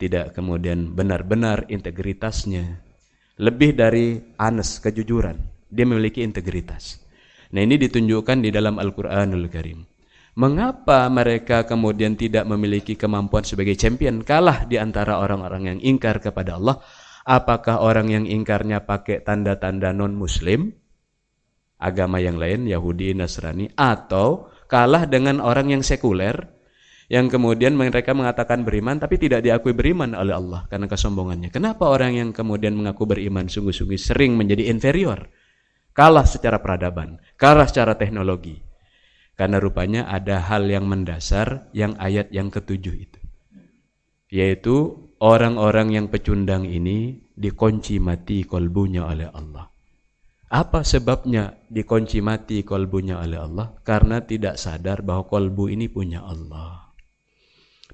Tidak 0.00 0.32
kemudian 0.32 0.96
benar-benar 0.96 1.68
integritasnya. 1.68 2.85
Lebih 3.36 3.76
dari 3.76 4.16
anes, 4.40 4.80
kejujuran. 4.80 5.36
Dia 5.68 5.84
memiliki 5.84 6.24
integritas. 6.24 7.04
Nah 7.52 7.60
ini 7.60 7.76
ditunjukkan 7.76 8.40
di 8.40 8.48
dalam 8.48 8.80
Al-Quranul 8.80 9.46
Karim. 9.52 9.84
Mengapa 10.36 11.08
mereka 11.08 11.64
kemudian 11.64 12.16
tidak 12.16 12.44
memiliki 12.48 12.96
kemampuan 12.96 13.44
sebagai 13.44 13.76
champion 13.76 14.20
kalah 14.24 14.64
di 14.68 14.76
antara 14.76 15.20
orang-orang 15.20 15.76
yang 15.76 15.78
ingkar 15.80 16.20
kepada 16.20 16.56
Allah? 16.56 16.80
Apakah 17.28 17.84
orang 17.84 18.08
yang 18.08 18.24
ingkarnya 18.24 18.84
pakai 18.88 19.20
tanda-tanda 19.20 19.92
non-muslim, 19.92 20.72
agama 21.76 22.20
yang 22.20 22.40
lain, 22.40 22.64
Yahudi, 22.64 23.12
Nasrani, 23.12 23.68
atau 23.76 24.48
kalah 24.64 25.04
dengan 25.04 25.44
orang 25.44 25.76
yang 25.76 25.82
sekuler, 25.84 26.55
yang 27.06 27.30
kemudian 27.30 27.78
mereka 27.78 28.14
mengatakan 28.14 28.66
beriman 28.66 28.98
tapi 28.98 29.16
tidak 29.16 29.46
diakui 29.46 29.72
beriman 29.72 30.14
oleh 30.18 30.34
Allah 30.34 30.66
karena 30.66 30.90
kesombongannya. 30.90 31.54
Kenapa 31.54 31.86
orang 31.86 32.18
yang 32.18 32.30
kemudian 32.34 32.74
mengaku 32.74 33.06
beriman 33.06 33.46
sungguh-sungguh 33.46 33.98
sering 33.98 34.34
menjadi 34.34 34.68
inferior? 34.70 35.30
kalah 35.96 36.28
secara 36.28 36.60
peradaban, 36.60 37.16
kalah 37.40 37.64
secara 37.64 37.96
teknologi. 37.96 38.60
Karena 39.36 39.60
rupanya 39.60 40.08
ada 40.08 40.44
hal 40.44 40.68
yang 40.68 40.84
mendasar 40.88 41.72
yang 41.72 41.96
ayat 41.96 42.32
yang 42.32 42.52
ketujuh 42.52 42.94
itu. 42.96 43.20
Yaitu 44.32 44.76
orang-orang 45.20 45.92
yang 45.92 46.06
pecundang 46.08 46.64
ini 46.64 47.20
dikunci 47.36 48.00
mati 48.00 48.44
kolbunya 48.44 49.04
oleh 49.04 49.28
Allah. 49.28 49.68
Apa 50.46 50.86
sebabnya 50.86 51.52
dikunci 51.68 52.24
mati 52.24 52.64
kolbunya 52.64 53.20
oleh 53.20 53.36
Allah? 53.44 53.76
Karena 53.84 54.24
tidak 54.24 54.56
sadar 54.56 55.04
bahwa 55.04 55.28
kolbu 55.28 55.68
ini 55.68 55.92
punya 55.92 56.24
Allah. 56.24 56.85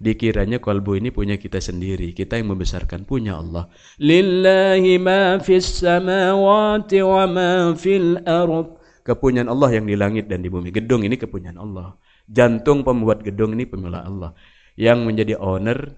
Dikiranya 0.01 0.57
kalbu 0.57 0.97
ini 0.97 1.13
punya 1.13 1.37
kita 1.37 1.61
sendiri, 1.61 2.17
kita 2.17 2.41
yang 2.41 2.57
membesarkan 2.57 3.05
punya 3.05 3.37
Allah. 3.37 3.69
Lillahi 4.01 4.97
ma 4.97 5.37
fis 5.37 5.85
samawati 5.85 7.05
wa 7.05 7.25
ma 7.29 7.53
fil 7.77 8.17
ard. 8.25 8.81
Kepunyaan 9.03 9.51
Allah 9.51 9.69
yang 9.77 9.85
di 9.85 9.99
langit 9.99 10.31
dan 10.31 10.41
di 10.41 10.49
bumi. 10.49 10.73
Gedung 10.73 11.05
ini 11.05 11.19
kepunyaan 11.19 11.59
Allah. 11.59 11.99
Jantung 12.25 12.87
pembuat 12.87 13.21
gedung 13.27 13.53
ini 13.53 13.67
punya 13.67 14.01
Allah. 14.01 14.33
Yang 14.79 14.99
menjadi 15.05 15.35
owner 15.37 15.93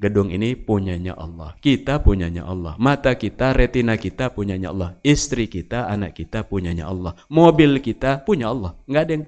gedung 0.00 0.32
ini 0.32 0.56
punyanya 0.56 1.12
Allah. 1.14 1.54
Kita 1.60 2.00
punyanya 2.00 2.48
Allah. 2.48 2.74
Mata 2.80 3.12
kita, 3.14 3.52
retina 3.52 4.00
kita 4.00 4.32
punyanya 4.32 4.72
Allah. 4.72 4.96
Istri 5.04 5.46
kita, 5.52 5.86
anak 5.92 6.16
kita 6.16 6.48
punyanya 6.48 6.88
Allah. 6.88 7.12
Mobil 7.28 7.84
kita 7.84 8.24
punya 8.24 8.48
Allah. 8.48 8.80
Enggak 8.88 9.02
ada 9.04 9.12
yang 9.12 9.24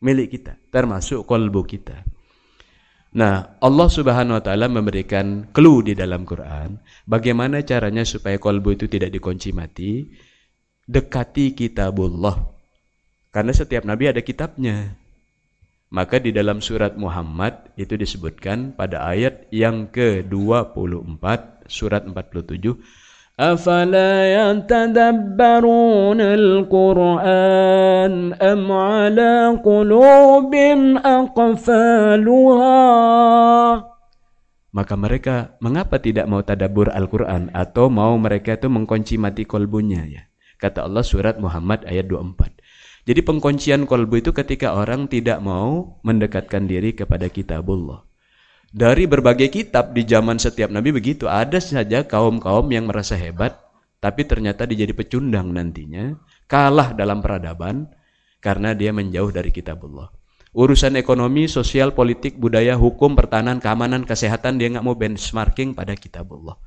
milik 0.00 0.28
kita. 0.40 0.56
Termasuk 0.72 1.28
kolbu 1.28 1.68
kita. 1.68 2.13
Nah, 3.14 3.54
Allah 3.62 3.88
Subhanahu 3.88 4.34
wa 4.34 4.42
taala 4.42 4.66
memberikan 4.66 5.46
clue 5.54 5.86
di 5.86 5.94
dalam 5.94 6.26
Quran 6.26 6.82
bagaimana 7.06 7.62
caranya 7.62 8.02
supaya 8.02 8.42
kolbu 8.42 8.74
itu 8.74 8.90
tidak 8.90 9.14
dikunci 9.14 9.54
mati. 9.54 10.10
Dekati 10.84 11.54
kitabullah. 11.54 12.36
Karena 13.30 13.54
setiap 13.54 13.86
nabi 13.86 14.10
ada 14.10 14.20
kitabnya. 14.20 14.98
Maka 15.94 16.18
di 16.18 16.34
dalam 16.34 16.58
surat 16.58 16.98
Muhammad 16.98 17.70
itu 17.78 17.94
disebutkan 17.94 18.74
pada 18.74 19.06
ayat 19.06 19.46
yang 19.54 19.86
ke-24 19.94 21.22
surat 21.70 22.02
47 22.02 22.74
أفلا 23.39 24.11
يتدبرون 24.35 26.19
القرآن 26.21 28.13
أم 28.35 28.63
على 28.71 29.33
قلوب 29.63 30.53
أقفالها 30.99 32.83
Maka 34.69 34.93
mereka 34.93 35.57
mengapa 35.65 35.97
tidak 35.97 36.29
mau 36.29 36.45
tadabur 36.45 36.93
Al-Quran 36.93 37.49
atau 37.57 37.89
mau 37.89 38.13
mereka 38.21 38.53
itu 38.53 38.69
mengkunci 38.69 39.17
mati 39.17 39.41
kolbunya 39.41 40.05
ya. 40.05 40.29
Kata 40.61 40.85
Allah 40.85 41.01
surat 41.01 41.41
Muhammad 41.41 41.89
ayat 41.89 42.05
24. 42.05 42.53
Jadi 43.09 43.25
pengkuncian 43.25 43.89
kolbu 43.89 44.21
itu 44.21 44.29
ketika 44.29 44.77
orang 44.77 45.09
tidak 45.09 45.41
mau 45.41 45.97
mendekatkan 46.05 46.69
diri 46.69 46.93
kepada 46.93 47.33
kitabullah. 47.33 48.05
Dari 48.74 49.06
berbagai 49.06 49.54
kitab 49.54 49.94
di 49.94 50.02
zaman 50.02 50.42
setiap 50.42 50.66
nabi 50.66 50.90
begitu, 50.90 51.30
ada 51.30 51.62
saja 51.62 52.02
kaum-kaum 52.10 52.66
yang 52.74 52.90
merasa 52.90 53.14
hebat, 53.14 53.54
tapi 54.02 54.26
ternyata 54.26 54.66
dia 54.66 54.82
jadi 54.82 54.90
pecundang 54.90 55.54
nantinya, 55.54 56.18
kalah 56.50 56.90
dalam 56.90 57.22
peradaban 57.22 57.86
karena 58.42 58.74
dia 58.74 58.90
menjauh 58.90 59.30
dari 59.30 59.54
kitabullah. 59.54 60.10
Urusan 60.58 60.98
ekonomi, 60.98 61.46
sosial, 61.46 61.94
politik, 61.94 62.34
budaya, 62.34 62.74
hukum, 62.74 63.14
pertahanan, 63.14 63.62
keamanan, 63.62 64.02
kesehatan 64.02 64.58
dia 64.58 64.74
nggak 64.74 64.82
mau 64.82 64.98
benchmarking 64.98 65.78
pada 65.78 65.94
kitabullah. 65.94 66.58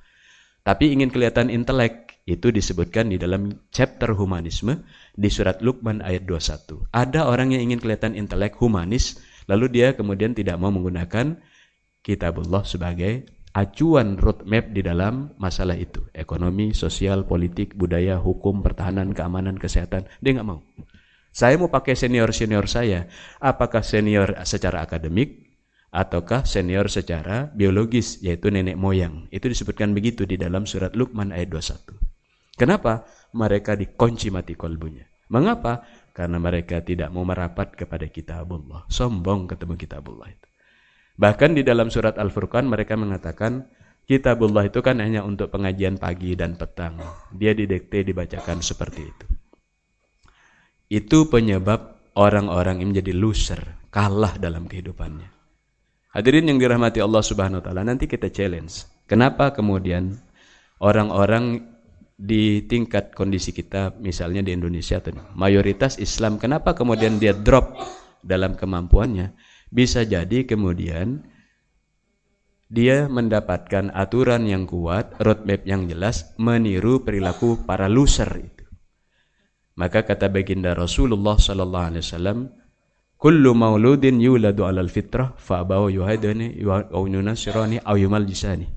Tapi 0.63 0.95
ingin 0.95 1.11
kelihatan 1.11 1.51
intelek, 1.51 2.23
itu 2.23 2.55
disebutkan 2.55 3.11
di 3.11 3.19
dalam 3.19 3.67
chapter 3.67 4.15
humanisme 4.15 4.87
di 5.11 5.27
surat 5.27 5.59
Luqman 5.59 5.99
ayat 5.99 6.23
21. 6.23 6.87
Ada 6.91 7.27
orang 7.27 7.51
yang 7.51 7.67
ingin 7.67 7.83
kelihatan 7.83 8.15
intelek, 8.15 8.55
humanis, 8.59 9.19
lalu 9.51 9.67
dia 9.75 9.91
kemudian 9.91 10.31
tidak 10.31 10.55
mau 10.55 10.71
menggunakan 10.71 11.39
kitabullah 12.07 12.63
sebagai 12.63 13.27
acuan 13.51 14.15
roadmap 14.15 14.71
di 14.71 14.79
dalam 14.79 15.35
masalah 15.35 15.75
itu. 15.75 16.07
Ekonomi, 16.15 16.71
sosial, 16.71 17.27
politik, 17.27 17.75
budaya, 17.75 18.15
hukum, 18.15 18.63
pertahanan, 18.63 19.11
keamanan, 19.11 19.59
kesehatan. 19.59 20.07
Dia 20.23 20.39
nggak 20.39 20.47
mau. 20.47 20.63
Saya 21.35 21.59
mau 21.59 21.67
pakai 21.67 21.99
senior-senior 21.99 22.65
saya. 22.71 23.11
Apakah 23.43 23.83
senior 23.83 24.39
secara 24.47 24.87
akademik 24.87 25.47
ataukah 25.91 26.43
senior 26.43 26.91
secara 26.91 27.49
biologis 27.51 28.23
yaitu 28.23 28.53
nenek 28.53 28.79
moyang. 28.79 29.27
Itu 29.33 29.51
disebutkan 29.51 29.91
begitu 29.97 30.23
di 30.23 30.39
dalam 30.39 30.69
surat 30.69 30.93
Luqman 30.93 31.33
ayat 31.33 31.51
21. 31.51 31.97
Kenapa? 32.57 33.05
Mereka 33.37 33.77
dikunci 33.77 34.33
mati 34.33 34.57
kolbunya. 34.57 35.05
Mengapa? 35.29 35.83
Karena 36.15 36.41
mereka 36.41 36.81
tidak 36.81 37.13
mau 37.13 37.21
merapat 37.21 37.77
kepada 37.77 38.09
kitabullah. 38.09 38.89
Sombong 38.89 39.45
ketemu 39.45 39.77
kitabullah 39.77 40.29
itu. 40.31 40.46
Bahkan 41.17 41.57
di 41.57 41.65
dalam 41.65 41.89
surat 41.89 42.15
Al-Furqan 42.21 42.69
mereka 42.69 42.93
mengatakan 42.93 43.65
kitabullah 44.05 44.69
itu 44.69 44.85
kan 44.85 45.01
hanya 45.01 45.25
untuk 45.25 45.49
pengajian 45.49 45.97
pagi 45.97 46.37
dan 46.37 46.53
petang. 46.53 47.01
Dia 47.33 47.57
didekte 47.57 48.05
dibacakan 48.05 48.61
seperti 48.61 49.01
itu. 49.01 49.25
Itu 50.87 51.27
penyebab 51.27 52.13
orang-orang 52.15 52.79
yang 52.79 52.95
menjadi 52.95 53.13
loser, 53.17 53.61
kalah 53.89 54.37
dalam 54.37 54.69
kehidupannya. 54.69 55.27
Hadirin 56.13 56.47
yang 56.47 56.57
dirahmati 56.61 57.03
Allah 57.03 57.21
Subhanahu 57.25 57.59
wa 57.59 57.65
taala, 57.65 57.83
nanti 57.83 58.07
kita 58.07 58.31
challenge. 58.31 58.87
Kenapa 59.09 59.51
kemudian 59.51 60.15
orang-orang 60.79 61.77
di 62.17 62.65
tingkat 62.65 63.13
kondisi 63.13 63.53
kita 63.53 63.93
misalnya 64.01 64.41
di 64.41 64.49
Indonesia 64.49 64.97
mayoritas 65.37 66.01
Islam 66.01 66.41
kenapa 66.41 66.73
kemudian 66.73 67.21
dia 67.21 67.29
drop 67.29 67.77
dalam 68.25 68.57
kemampuannya 68.57 69.37
bisa 69.71 70.07
jadi 70.07 70.47
kemudian 70.47 71.27
dia 72.67 73.07
mendapatkan 73.07 73.95
aturan 73.95 74.43
yang 74.43 74.67
kuat, 74.67 75.15
roadmap 75.23 75.63
yang 75.63 75.87
jelas, 75.87 76.35
meniru 76.35 76.99
perilaku 76.99 77.63
para 77.63 77.87
loser 77.87 78.27
itu. 78.43 78.65
Maka 79.79 80.03
kata 80.03 80.27
baginda 80.27 80.75
Rasulullah 80.75 81.39
sallallahu 81.39 81.87
alaihi 81.93 82.03
wasallam, 82.03 82.37
"Kullu 83.15 83.55
mauludin 83.55 84.19
yuladu 84.19 84.67
'alal 84.67 84.91
fitrah 84.91 85.37
fa 85.39 85.63
abawu 85.63 85.87
yuhadani 85.93 86.59
wa 86.65 86.83
yunasirani 86.91 87.79
aw 87.85 87.95
yumaljisani." 87.95 88.67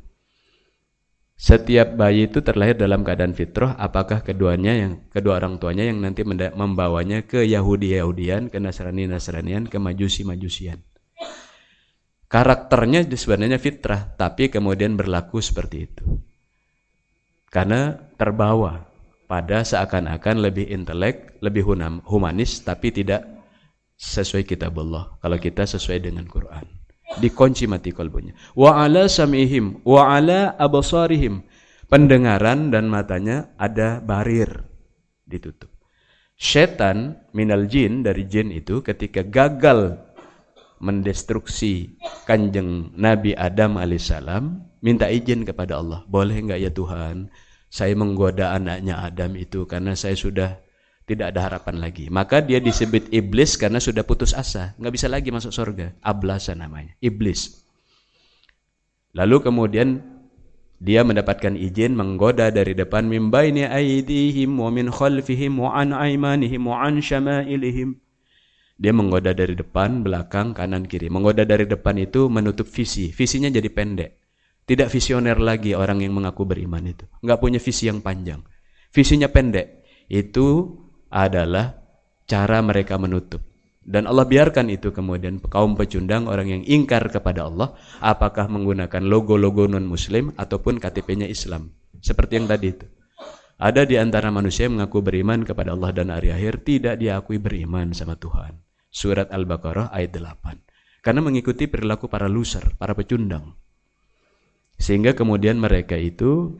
Setiap 1.41 1.97
bayi 1.97 2.29
itu 2.29 2.45
terlahir 2.45 2.77
dalam 2.77 3.01
keadaan 3.01 3.33
fitrah, 3.33 3.73
apakah 3.81 4.21
keduanya 4.21 4.77
yang 4.77 4.93
kedua 5.09 5.41
orang 5.41 5.57
tuanya 5.57 5.89
yang 5.89 6.05
nanti 6.05 6.21
membawanya 6.21 7.25
ke 7.25 7.49
Yahudi-Yahudian, 7.49 8.53
ke 8.53 8.61
Nasrani-Nasranian, 8.61 9.65
ke 9.65 9.81
Majusi-Majusian. 9.81 10.85
Karakternya 12.29 13.09
sebenarnya 13.09 13.57
fitrah, 13.57 14.13
tapi 14.21 14.53
kemudian 14.53 15.01
berlaku 15.01 15.41
seperti 15.41 15.89
itu. 15.89 16.05
Karena 17.49 17.97
terbawa 18.21 18.85
pada 19.25 19.65
seakan-akan 19.65 20.45
lebih 20.45 20.69
intelek, 20.69 21.41
lebih 21.41 21.65
humanis, 22.05 22.61
tapi 22.69 22.93
tidak 22.93 23.25
sesuai 23.97 24.45
kitabullah. 24.45 25.17
Kalau 25.25 25.41
kita 25.41 25.65
sesuai 25.65 26.05
dengan 26.05 26.29
Quran 26.29 26.80
dikunci 27.19 27.67
mati 27.67 27.91
kalbunya. 27.91 28.37
Wa 28.55 28.87
ala 28.87 29.11
samihim 29.11 29.83
wa 29.83 30.15
ala 30.15 30.55
abasarihim. 30.55 31.43
pendengaran 31.91 32.71
dan 32.71 32.87
matanya 32.87 33.51
ada 33.59 33.99
barir 33.99 34.63
ditutup. 35.27 35.75
Setan 36.39 37.19
minal 37.35 37.67
jin 37.67 38.07
dari 38.07 38.31
jin 38.31 38.55
itu 38.55 38.79
ketika 38.81 39.27
gagal 39.27 39.99
mendestruksi 40.81 42.01
kanjeng 42.25 42.95
Nabi 42.97 43.37
Adam 43.37 43.77
alaihissalam 43.77 44.65
minta 44.81 45.11
izin 45.13 45.45
kepada 45.45 45.77
Allah 45.83 46.01
boleh 46.09 46.41
enggak 46.41 46.63
ya 46.63 46.73
Tuhan 46.73 47.29
saya 47.69 47.93
menggoda 47.93 48.57
anaknya 48.57 49.05
Adam 49.05 49.37
itu 49.37 49.69
karena 49.69 49.93
saya 49.93 50.17
sudah 50.17 50.57
tidak 51.11 51.35
ada 51.35 51.51
harapan 51.51 51.83
lagi 51.83 52.07
maka 52.07 52.39
dia 52.39 52.63
disebut 52.63 53.11
iblis 53.11 53.59
karena 53.59 53.83
sudah 53.83 54.07
putus 54.07 54.31
asa 54.31 54.79
nggak 54.79 54.95
bisa 54.95 55.11
lagi 55.11 55.35
masuk 55.35 55.51
surga 55.51 55.99
ablasa 55.99 56.55
namanya 56.55 56.95
iblis 57.03 57.67
lalu 59.11 59.43
kemudian 59.43 60.21
dia 60.81 61.05
mendapatkan 61.05 61.61
izin 61.61 61.93
menggoda 61.93 62.49
dari 62.49 62.73
depan 62.73 63.05
min 63.05 63.29
baini 63.29 63.69
aidihim 63.69 64.57
wa 64.57 64.73
min 64.73 64.89
khalfihim 64.89 65.61
wa 65.61 65.77
an 65.77 65.93
aimanihim 65.93 66.65
wa 66.65 66.81
an 66.81 67.05
syama'ilihim. 67.05 68.01
Dia 68.81 68.97
menggoda 68.97 69.37
dari 69.37 69.53
depan, 69.53 70.01
belakang, 70.01 70.57
kanan, 70.57 70.89
kiri. 70.89 71.13
Menggoda 71.13 71.45
dari 71.45 71.69
depan 71.69 72.01
itu 72.01 72.33
menutup 72.33 72.65
visi. 72.65 73.13
Visinya 73.13 73.53
jadi 73.53 73.69
pendek. 73.69 74.17
Tidak 74.65 74.89
visioner 74.89 75.37
lagi 75.37 75.77
orang 75.77 76.01
yang 76.01 76.17
mengaku 76.17 76.49
beriman 76.49 76.89
itu. 76.89 77.05
Enggak 77.21 77.45
punya 77.45 77.61
visi 77.61 77.93
yang 77.93 78.01
panjang. 78.01 78.41
Visinya 78.89 79.29
pendek. 79.29 79.85
Itu 80.09 80.81
adalah 81.11 81.77
cara 82.25 82.63
mereka 82.63 82.97
menutup. 82.97 83.43
Dan 83.81 84.07
Allah 84.07 84.29
biarkan 84.29 84.71
itu 84.71 84.95
kemudian 84.95 85.43
kaum 85.43 85.75
pecundang 85.75 86.31
orang 86.31 86.47
yang 86.47 86.63
ingkar 86.63 87.11
kepada 87.11 87.51
Allah 87.51 87.75
apakah 87.99 88.47
menggunakan 88.47 89.03
logo-logo 89.03 89.67
non-muslim 89.67 90.31
ataupun 90.39 90.79
KTP-nya 90.79 91.27
Islam. 91.27 91.75
Seperti 91.99 92.39
yang 92.39 92.47
tadi 92.47 92.71
itu. 92.71 92.87
Ada 93.61 93.85
di 93.85 94.01
antara 94.01 94.33
manusia 94.33 94.65
yang 94.65 94.81
mengaku 94.81 95.05
beriman 95.05 95.45
kepada 95.45 95.77
Allah 95.77 95.93
dan 95.93 96.09
hari 96.09 96.33
akhir 96.33 96.65
tidak 96.65 96.97
diakui 96.97 97.37
beriman 97.37 97.93
sama 97.93 98.17
Tuhan. 98.17 98.57
Surat 98.89 99.29
Al-Baqarah 99.29 99.93
ayat 99.93 100.17
8. 100.17 101.05
Karena 101.05 101.21
mengikuti 101.21 101.69
perilaku 101.69 102.09
para 102.09 102.25
loser, 102.25 102.77
para 102.81 102.97
pecundang. 102.97 103.57
Sehingga 104.81 105.13
kemudian 105.13 105.61
mereka 105.61 105.97
itu 106.01 106.57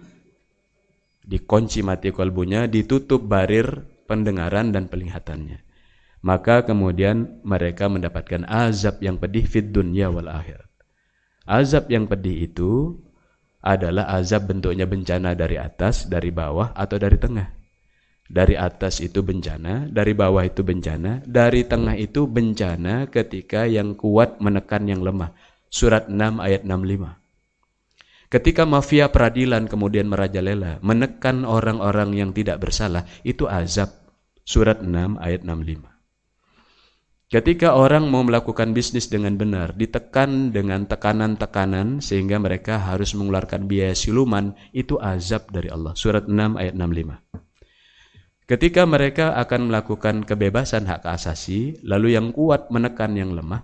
dikunci 1.25 1.81
mati 1.81 2.13
kolbunya, 2.13 2.69
ditutup 2.69 3.25
barir 3.25 3.90
pendengaran 4.11 4.75
dan 4.75 4.91
penglihatannya 4.91 5.71
maka 6.21 6.69
kemudian 6.69 7.41
mereka 7.45 7.89
mendapatkan 7.89 8.45
azab 8.45 9.01
yang 9.01 9.17
pedih 9.17 9.45
fid 9.45 9.73
dunya 9.73 10.13
wal 10.13 10.29
akhir. 10.29 10.69
Azab 11.49 11.89
yang 11.89 12.07
pedih 12.07 12.47
itu 12.47 13.01
adalah 13.61 14.09
azab 14.17 14.49
bentuknya 14.49 14.85
bencana 14.85 15.33
dari 15.33 15.57
atas, 15.57 16.09
dari 16.09 16.29
bawah 16.33 16.77
atau 16.77 16.97
dari 17.01 17.17
tengah. 17.17 17.49
Dari 18.31 18.55
atas 18.55 19.03
itu 19.03 19.27
bencana, 19.27 19.91
dari 19.91 20.15
bawah 20.15 20.47
itu 20.47 20.63
bencana, 20.63 21.27
dari 21.27 21.67
tengah 21.67 21.99
itu 21.99 22.31
bencana 22.31 23.11
ketika 23.11 23.67
yang 23.67 23.99
kuat 23.99 24.39
menekan 24.39 24.87
yang 24.87 25.03
lemah. 25.03 25.35
Surat 25.67 26.07
6 26.07 26.39
ayat 26.39 26.63
65. 26.63 27.19
Ketika 28.31 28.63
mafia 28.63 29.11
peradilan 29.11 29.67
kemudian 29.67 30.07
merajalela, 30.07 30.79
menekan 30.79 31.43
orang-orang 31.43 32.15
yang 32.15 32.31
tidak 32.31 32.63
bersalah, 32.63 33.03
itu 33.27 33.51
azab. 33.51 34.00
Surat 34.45 34.81
6 34.83 35.21
ayat 35.21 35.45
65. 35.47 35.91
Ketika 37.31 37.79
orang 37.79 38.11
mau 38.11 38.27
melakukan 38.27 38.75
bisnis 38.75 39.07
dengan 39.07 39.39
benar, 39.39 39.79
ditekan 39.79 40.51
dengan 40.51 40.83
tekanan-tekanan 40.91 42.03
sehingga 42.03 42.43
mereka 42.43 42.83
harus 42.83 43.15
mengeluarkan 43.15 43.71
biaya 43.71 43.95
siluman, 43.95 44.51
itu 44.75 44.99
azab 44.99 45.47
dari 45.55 45.71
Allah. 45.71 45.95
Surat 45.95 46.27
6 46.27 46.59
ayat 46.59 46.75
65. 46.75 48.51
Ketika 48.51 48.83
mereka 48.83 49.39
akan 49.39 49.71
melakukan 49.71 50.27
kebebasan 50.27 50.91
hak 50.91 51.07
asasi, 51.07 51.79
lalu 51.87 52.19
yang 52.19 52.35
kuat 52.35 52.67
menekan 52.67 53.15
yang 53.15 53.31
lemah, 53.31 53.63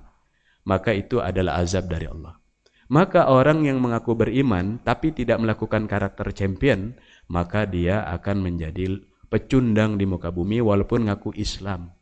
maka 0.62 0.94
itu 0.94 1.18
adalah 1.18 1.58
azab 1.58 1.90
dari 1.90 2.06
Allah. 2.06 2.38
Maka 2.86 3.26
orang 3.26 3.66
yang 3.66 3.82
mengaku 3.82 4.14
beriman 4.14 4.78
tapi 4.78 5.10
tidak 5.10 5.42
melakukan 5.42 5.90
karakter 5.90 6.30
champion, 6.30 6.94
maka 7.26 7.66
dia 7.66 8.06
akan 8.14 8.46
menjadi 8.46 9.02
pecundang 9.28 9.98
di 9.98 10.04
muka 10.06 10.30
bumi 10.30 10.62
walaupun 10.62 11.10
ngaku 11.10 11.34
Islam. 11.36 11.92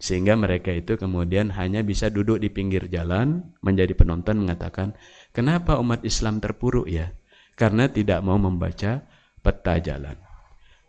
Sehingga 0.00 0.32
mereka 0.32 0.72
itu 0.72 0.96
kemudian 0.96 1.52
hanya 1.52 1.84
bisa 1.84 2.08
duduk 2.08 2.40
di 2.40 2.48
pinggir 2.48 2.88
jalan 2.88 3.52
menjadi 3.60 3.92
penonton 3.92 4.40
mengatakan, 4.40 4.96
kenapa 5.36 5.76
umat 5.76 6.00
Islam 6.08 6.40
terpuruk 6.40 6.88
ya? 6.88 7.12
Karena 7.52 7.84
tidak 7.92 8.24
mau 8.24 8.40
membaca 8.40 9.04
peta 9.44 9.76
jalan. 9.76 10.16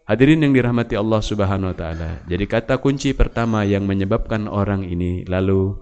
Hadirin 0.07 0.47
yang 0.47 0.55
dirahmati 0.55 0.95
Allah 0.95 1.19
Subhanahu 1.19 1.71
wa 1.71 1.77
taala. 1.77 2.23
Jadi 2.23 2.45
kata 2.47 2.79
kunci 2.79 3.11
pertama 3.11 3.67
yang 3.67 3.83
menyebabkan 3.83 4.47
orang 4.47 4.87
ini 4.87 5.27
lalu 5.27 5.75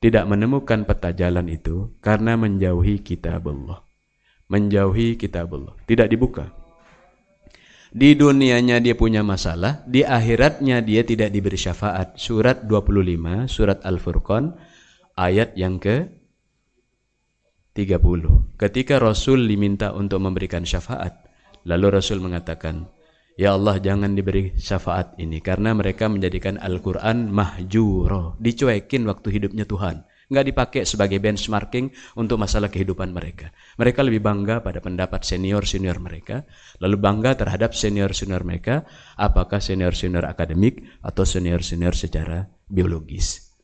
tidak 0.00 0.24
menemukan 0.28 0.84
peta 0.88 1.12
jalan 1.12 1.48
itu 1.52 1.92
karena 2.00 2.36
menjauhi 2.36 3.00
kitab 3.04 3.44
Allah. 3.48 3.84
Menjauhi 4.48 5.16
kitab 5.16 5.52
Allah, 5.52 5.72
tidak 5.88 6.12
dibuka. 6.12 6.63
Di 7.94 8.18
dunianya 8.18 8.82
dia 8.82 8.98
punya 8.98 9.22
masalah, 9.22 9.86
di 9.86 10.02
akhiratnya 10.02 10.82
dia 10.82 11.06
tidak 11.06 11.30
diberi 11.30 11.54
syafaat. 11.54 12.18
Surat 12.18 12.66
25, 12.66 13.46
surat 13.46 13.78
Al-Furqan, 13.86 14.50
ayat 15.14 15.54
yang 15.54 15.78
ke 15.78 16.10
30. 17.78 18.58
Ketika 18.58 18.98
Rasul 18.98 19.46
diminta 19.46 19.94
untuk 19.94 20.18
memberikan 20.26 20.66
syafaat, 20.66 21.22
lalu 21.70 21.94
Rasul 21.94 22.18
mengatakan, 22.18 22.90
Ya 23.38 23.54
Allah 23.54 23.78
jangan 23.78 24.18
diberi 24.18 24.58
syafaat 24.58 25.14
ini 25.22 25.38
karena 25.38 25.70
mereka 25.70 26.10
menjadikan 26.10 26.58
Al-Quran 26.58 27.30
mahjuro, 27.30 28.34
dicuekin 28.42 29.06
waktu 29.06 29.38
hidupnya 29.38 29.70
Tuhan 29.70 30.02
nggak 30.34 30.50
dipakai 30.50 30.82
sebagai 30.82 31.22
benchmarking 31.22 32.18
untuk 32.18 32.42
masalah 32.42 32.66
kehidupan 32.66 33.14
mereka. 33.14 33.54
Mereka 33.78 34.02
lebih 34.02 34.18
bangga 34.18 34.58
pada 34.58 34.82
pendapat 34.82 35.22
senior-senior 35.22 36.02
mereka, 36.02 36.42
lalu 36.82 36.98
bangga 36.98 37.38
terhadap 37.38 37.70
senior-senior 37.72 38.42
mereka, 38.42 38.82
apakah 39.14 39.62
senior-senior 39.62 40.26
akademik 40.26 40.82
atau 41.06 41.22
senior-senior 41.22 41.94
secara 41.94 42.42
biologis. 42.66 43.54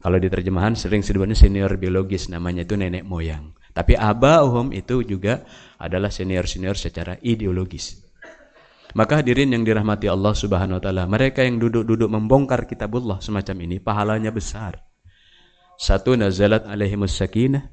Kalau 0.00 0.16
di 0.16 0.32
terjemahan 0.32 0.72
sering 0.72 1.04
disebutnya 1.04 1.36
senior 1.36 1.76
biologis, 1.76 2.32
namanya 2.32 2.64
itu 2.64 2.72
nenek 2.72 3.04
moyang. 3.04 3.52
Tapi 3.76 3.94
aba 3.94 4.42
uhum 4.42 4.72
itu 4.72 5.04
juga 5.04 5.44
adalah 5.76 6.08
senior-senior 6.08 6.74
secara 6.74 7.20
ideologis. 7.20 8.00
Maka 8.90 9.22
hadirin 9.22 9.54
yang 9.54 9.62
dirahmati 9.62 10.10
Allah 10.10 10.34
Subhanahu 10.34 10.80
wa 10.80 10.82
taala, 10.82 11.04
mereka 11.06 11.46
yang 11.46 11.62
duduk-duduk 11.62 12.10
membongkar 12.10 12.66
kitabullah 12.66 13.22
semacam 13.22 13.56
ini 13.62 13.78
pahalanya 13.78 14.34
besar. 14.34 14.89
Satu 15.80 16.12
nazalat 16.12 16.68
alaihimus 16.68 17.16
sakinah. 17.16 17.72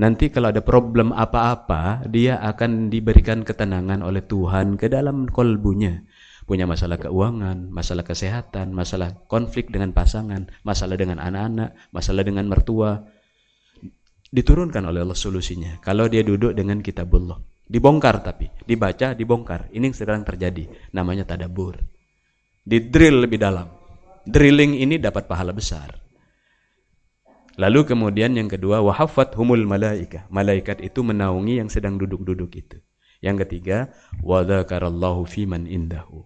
Nanti 0.00 0.32
kalau 0.32 0.48
ada 0.48 0.64
problem 0.64 1.12
apa-apa, 1.12 2.08
dia 2.08 2.40
akan 2.40 2.88
diberikan 2.88 3.44
ketenangan 3.44 4.00
oleh 4.00 4.24
Tuhan 4.24 4.80
ke 4.80 4.88
dalam 4.88 5.28
kolbunya. 5.28 6.00
Punya 6.48 6.64
masalah 6.64 6.96
keuangan, 6.96 7.68
masalah 7.68 8.08
kesehatan, 8.08 8.72
masalah 8.72 9.20
konflik 9.28 9.68
dengan 9.68 9.92
pasangan, 9.92 10.48
masalah 10.64 10.96
dengan 10.96 11.20
anak-anak, 11.20 11.92
masalah 11.92 12.24
dengan 12.24 12.48
mertua. 12.48 13.04
Diturunkan 14.32 14.88
oleh 14.88 15.04
Allah 15.04 15.12
solusinya. 15.20 15.76
Kalau 15.84 16.08
dia 16.08 16.24
duduk 16.24 16.56
dengan 16.56 16.80
kitabullah. 16.80 17.36
Dibongkar 17.68 18.24
tapi, 18.24 18.48
dibaca, 18.64 19.12
dibongkar. 19.12 19.68
Ini 19.76 19.92
yang 19.92 19.96
sedang 19.96 20.24
terjadi. 20.24 20.96
Namanya 20.96 21.28
tadabur. 21.28 21.76
Di 22.64 22.88
drill 22.88 23.28
lebih 23.28 23.36
dalam. 23.36 23.68
Drilling 24.24 24.80
ini 24.80 24.96
dapat 24.96 25.28
pahala 25.28 25.52
besar. 25.52 26.01
Lalu 27.60 27.84
kemudian 27.84 28.32
yang 28.32 28.48
kedua 28.48 28.80
wahafat 28.80 29.36
humul 29.36 29.68
malaika. 29.68 30.24
Malaikat 30.32 30.80
itu 30.80 31.04
menaungi 31.04 31.60
yang 31.60 31.68
sedang 31.68 32.00
duduk-duduk 32.00 32.52
itu. 32.56 32.80
Yang 33.20 33.46
ketiga 33.46 33.92
wadzakarallahu 34.24 35.28
fiman 35.28 35.68
indahu. 35.68 36.24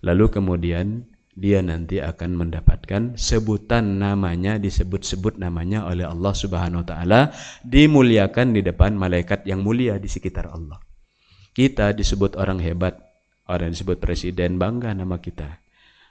Lalu 0.00 0.30
kemudian 0.30 1.10
dia 1.34 1.62
nanti 1.62 2.02
akan 2.02 2.36
mendapatkan 2.36 3.14
sebutan 3.14 4.02
namanya 4.02 4.58
disebut-sebut 4.58 5.38
namanya 5.38 5.86
oleh 5.86 6.04
Allah 6.04 6.34
Subhanahu 6.34 6.82
wa 6.82 6.88
taala 6.88 7.20
dimuliakan 7.62 8.52
di 8.56 8.60
depan 8.66 8.98
malaikat 8.98 9.46
yang 9.46 9.62
mulia 9.62 9.96
di 9.96 10.10
sekitar 10.10 10.50
Allah. 10.50 10.80
Kita 11.54 11.92
disebut 11.94 12.38
orang 12.38 12.58
hebat, 12.62 12.98
orang 13.46 13.74
disebut 13.74 13.98
presiden 13.98 14.58
bangga 14.58 14.94
nama 14.94 15.18
kita. 15.18 15.60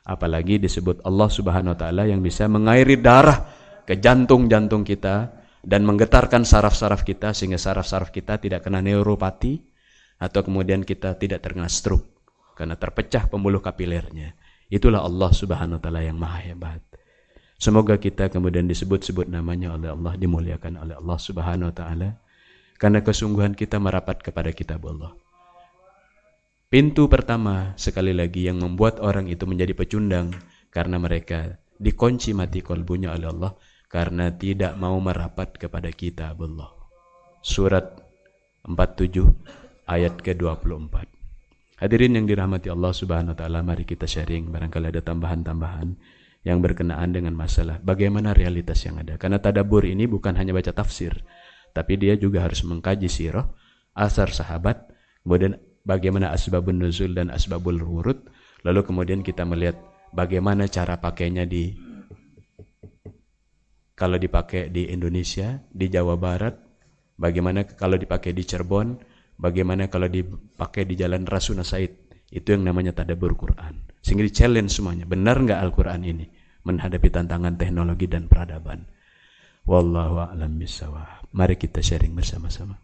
Apalagi 0.08 0.58
disebut 0.62 1.04
Allah 1.04 1.30
Subhanahu 1.30 1.76
wa 1.76 1.80
taala 1.80 2.04
yang 2.08 2.24
bisa 2.24 2.48
mengairi 2.48 2.98
darah 2.98 3.59
ke 3.90 3.98
jantung-jantung 3.98 4.86
kita 4.86 5.34
dan 5.66 5.82
menggetarkan 5.82 6.46
saraf-saraf 6.46 7.02
kita 7.02 7.34
sehingga 7.34 7.58
saraf-saraf 7.58 8.14
kita 8.14 8.38
tidak 8.38 8.62
kena 8.62 8.86
neuropati 8.86 9.66
atau 10.22 10.46
kemudian 10.46 10.86
kita 10.86 11.18
tidak 11.18 11.42
terkena 11.42 11.66
stroke 11.66 12.06
karena 12.54 12.78
terpecah 12.78 13.26
pembuluh 13.26 13.58
kapilernya. 13.58 14.38
Itulah 14.70 15.02
Allah 15.02 15.34
Subhanahu 15.34 15.82
wa 15.82 15.82
taala 15.82 16.06
yang 16.06 16.22
maha 16.22 16.38
hebat. 16.46 16.86
Semoga 17.58 17.98
kita 17.98 18.30
kemudian 18.30 18.70
disebut-sebut 18.70 19.26
namanya 19.26 19.74
oleh 19.74 19.90
Allah, 19.90 20.14
dimuliakan 20.14 20.86
oleh 20.86 20.94
Allah 20.94 21.18
Subhanahu 21.18 21.74
wa 21.74 21.76
taala 21.76 22.10
karena 22.78 23.02
kesungguhan 23.02 23.58
kita 23.58 23.82
merapat 23.82 24.22
kepada 24.22 24.54
kitab 24.54 24.86
Allah. 24.86 25.18
Pintu 26.70 27.10
pertama 27.10 27.74
sekali 27.74 28.14
lagi 28.14 28.46
yang 28.46 28.62
membuat 28.62 29.02
orang 29.02 29.26
itu 29.34 29.50
menjadi 29.50 29.74
pecundang 29.74 30.30
karena 30.70 31.02
mereka 31.02 31.58
dikunci 31.82 32.38
mati 32.38 32.62
kolbunya 32.62 33.18
oleh 33.18 33.34
Allah 33.34 33.52
karena 33.90 34.30
tidak 34.30 34.78
mau 34.78 34.96
merapat 35.02 35.58
kepada 35.58 35.90
kita 35.90 36.38
Allah. 36.38 36.70
Surat 37.42 37.98
47 38.64 39.90
ayat 39.90 40.14
ke-24. 40.22 40.96
Hadirin 41.82 42.14
yang 42.22 42.30
dirahmati 42.30 42.70
Allah 42.70 42.94
Subhanahu 42.94 43.34
wa 43.34 43.38
taala, 43.40 43.66
mari 43.66 43.88
kita 43.90 44.06
sharing 44.06 44.54
barangkali 44.54 44.94
ada 44.94 45.02
tambahan-tambahan 45.02 45.98
yang 46.46 46.62
berkenaan 46.62 47.12
dengan 47.12 47.34
masalah 47.34 47.82
bagaimana 47.82 48.38
realitas 48.38 48.86
yang 48.86 49.02
ada. 49.02 49.18
Karena 49.18 49.42
tadabur 49.42 49.84
ini 49.88 50.06
bukan 50.06 50.38
hanya 50.38 50.54
baca 50.54 50.70
tafsir, 50.70 51.16
tapi 51.74 51.98
dia 51.98 52.14
juga 52.14 52.46
harus 52.46 52.62
mengkaji 52.62 53.10
sirah, 53.10 53.48
asar 53.98 54.30
sahabat, 54.30 54.92
kemudian 55.26 55.58
bagaimana 55.88 56.30
asbabun 56.36 56.78
nuzul 56.84 57.16
dan 57.16 57.34
asbabul 57.34 57.80
wurud, 57.80 58.22
lalu 58.68 58.86
kemudian 58.86 59.24
kita 59.24 59.48
melihat 59.48 59.80
bagaimana 60.12 60.68
cara 60.68 61.00
pakainya 61.00 61.48
di 61.48 61.89
kalau 64.00 64.16
dipakai 64.16 64.72
di 64.72 64.88
Indonesia, 64.88 65.60
di 65.68 65.92
Jawa 65.92 66.16
Barat, 66.16 66.56
bagaimana 67.20 67.68
kalau 67.68 68.00
dipakai 68.00 68.32
di 68.32 68.48
Cirebon, 68.48 68.96
bagaimana 69.36 69.92
kalau 69.92 70.08
dipakai 70.08 70.88
di 70.88 70.96
Jalan 70.96 71.28
Rasuna 71.28 71.68
Said. 71.68 72.08
Itu 72.32 72.56
yang 72.56 72.64
namanya 72.64 72.96
tadabur 72.96 73.36
Quran. 73.36 73.90
Sehingga 74.00 74.24
di 74.24 74.32
challenge 74.32 74.72
semuanya. 74.72 75.04
Benar 75.04 75.44
nggak 75.44 75.60
Al-Quran 75.60 76.02
ini 76.06 76.30
menghadapi 76.64 77.10
tantangan 77.12 77.60
teknologi 77.60 78.06
dan 78.06 78.30
peradaban? 78.30 78.88
Wallahu 79.68 80.22
a'lam 80.24 80.56
bishawab. 80.56 81.28
Mari 81.36 81.58
kita 81.58 81.82
sharing 81.82 82.14
bersama-sama. 82.16 82.78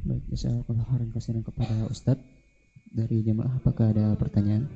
Baik, 0.00 0.32
khairan 0.32 1.12
kasihan 1.12 1.44
kepada 1.44 1.86
Ustadz 1.92 2.24
dari 2.88 3.20
jemaah 3.20 3.60
apakah 3.60 3.92
ada 3.92 4.16
pertanyaan? 4.16 4.66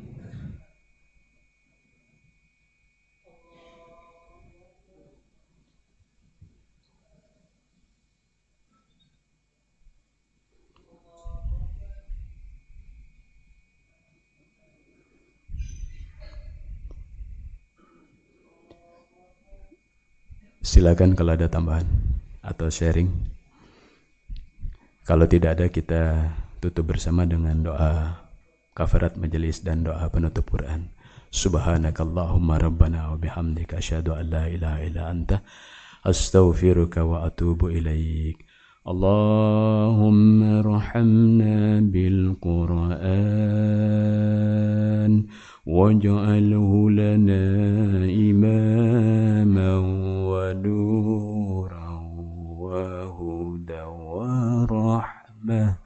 Silakan 20.73 21.15
kalau 21.15 21.33
ada 21.33 21.47
tambahan 21.47 21.87
atau 22.43 22.67
sharing. 22.67 23.07
Kalau 25.07 25.25
tidak 25.25 25.57
ada 25.57 25.65
kita 25.71 26.01
tutup 26.59 26.91
bersama 26.93 27.23
dengan 27.25 27.63
doa 27.63 28.19
kafarat 28.75 29.15
majelis 29.15 29.63
dan 29.63 29.87
doa 29.87 30.05
penutup 30.11 30.45
Quran. 30.51 30.91
Subhanakallahumma 31.29 32.57
rabbana 32.59 33.13
wa 33.13 33.17
bihamdika 33.17 33.79
asyhadu 33.79 34.17
an 34.17 34.25
la 34.29 34.43
ilaha 34.49 34.79
illa 34.85 35.03
anta 35.09 35.41
astaghfiruka 36.03 37.05
wa 37.05 37.25
atubu 37.29 37.69
ilaik. 37.69 38.49
اللهم 38.87 40.43
ارحمنا 40.63 41.79
بالقرآن 41.93 43.03
واجعله 45.65 46.89
لنا 46.89 47.43
إماما 48.09 49.73
ونورا 50.66 52.00
وهدى 52.58 53.82
ورحمة. 53.82 55.76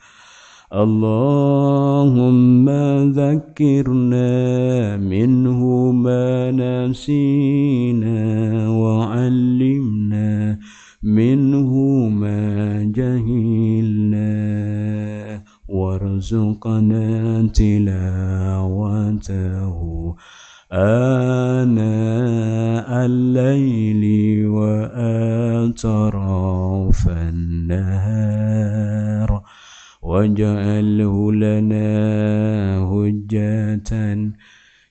اللهم 0.72 2.70
ذكرنا 3.10 4.30
منه 4.96 5.60
ما 5.92 6.50
نسينا 6.50 8.20
وعلمنا 8.68 10.58
منه 11.02 11.72
ما 12.08 12.82
جهلنا. 12.94 14.32
وارزقنا 15.68 17.46
تلاوته 17.46 18.98
آناء 20.72 21.66
الليل. 23.06 23.67
وأطراف 25.84 27.08
النهار 27.08 28.50
واجعله 30.02 31.32
لنا 31.32 31.88
هجة 32.82 33.90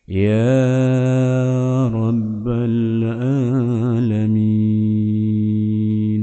يا 0.08 1.88
رب 1.88 2.47
العالمين. 2.47 3.19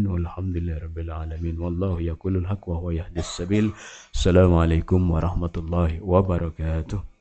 والحمد 0.06 0.56
لله 0.56 0.78
رب 0.78 0.98
العالمين. 0.98 1.60
والله 1.60 2.00
يقول 2.00 2.36
الحق 2.36 2.68
وهو 2.68 2.90
يهدي 2.90 3.20
السبيل. 3.20 3.70
السلام 4.14 4.54
عليكم 4.54 5.10
ورحمة 5.10 5.52
الله 5.56 6.00
وبركاته. 6.02 7.13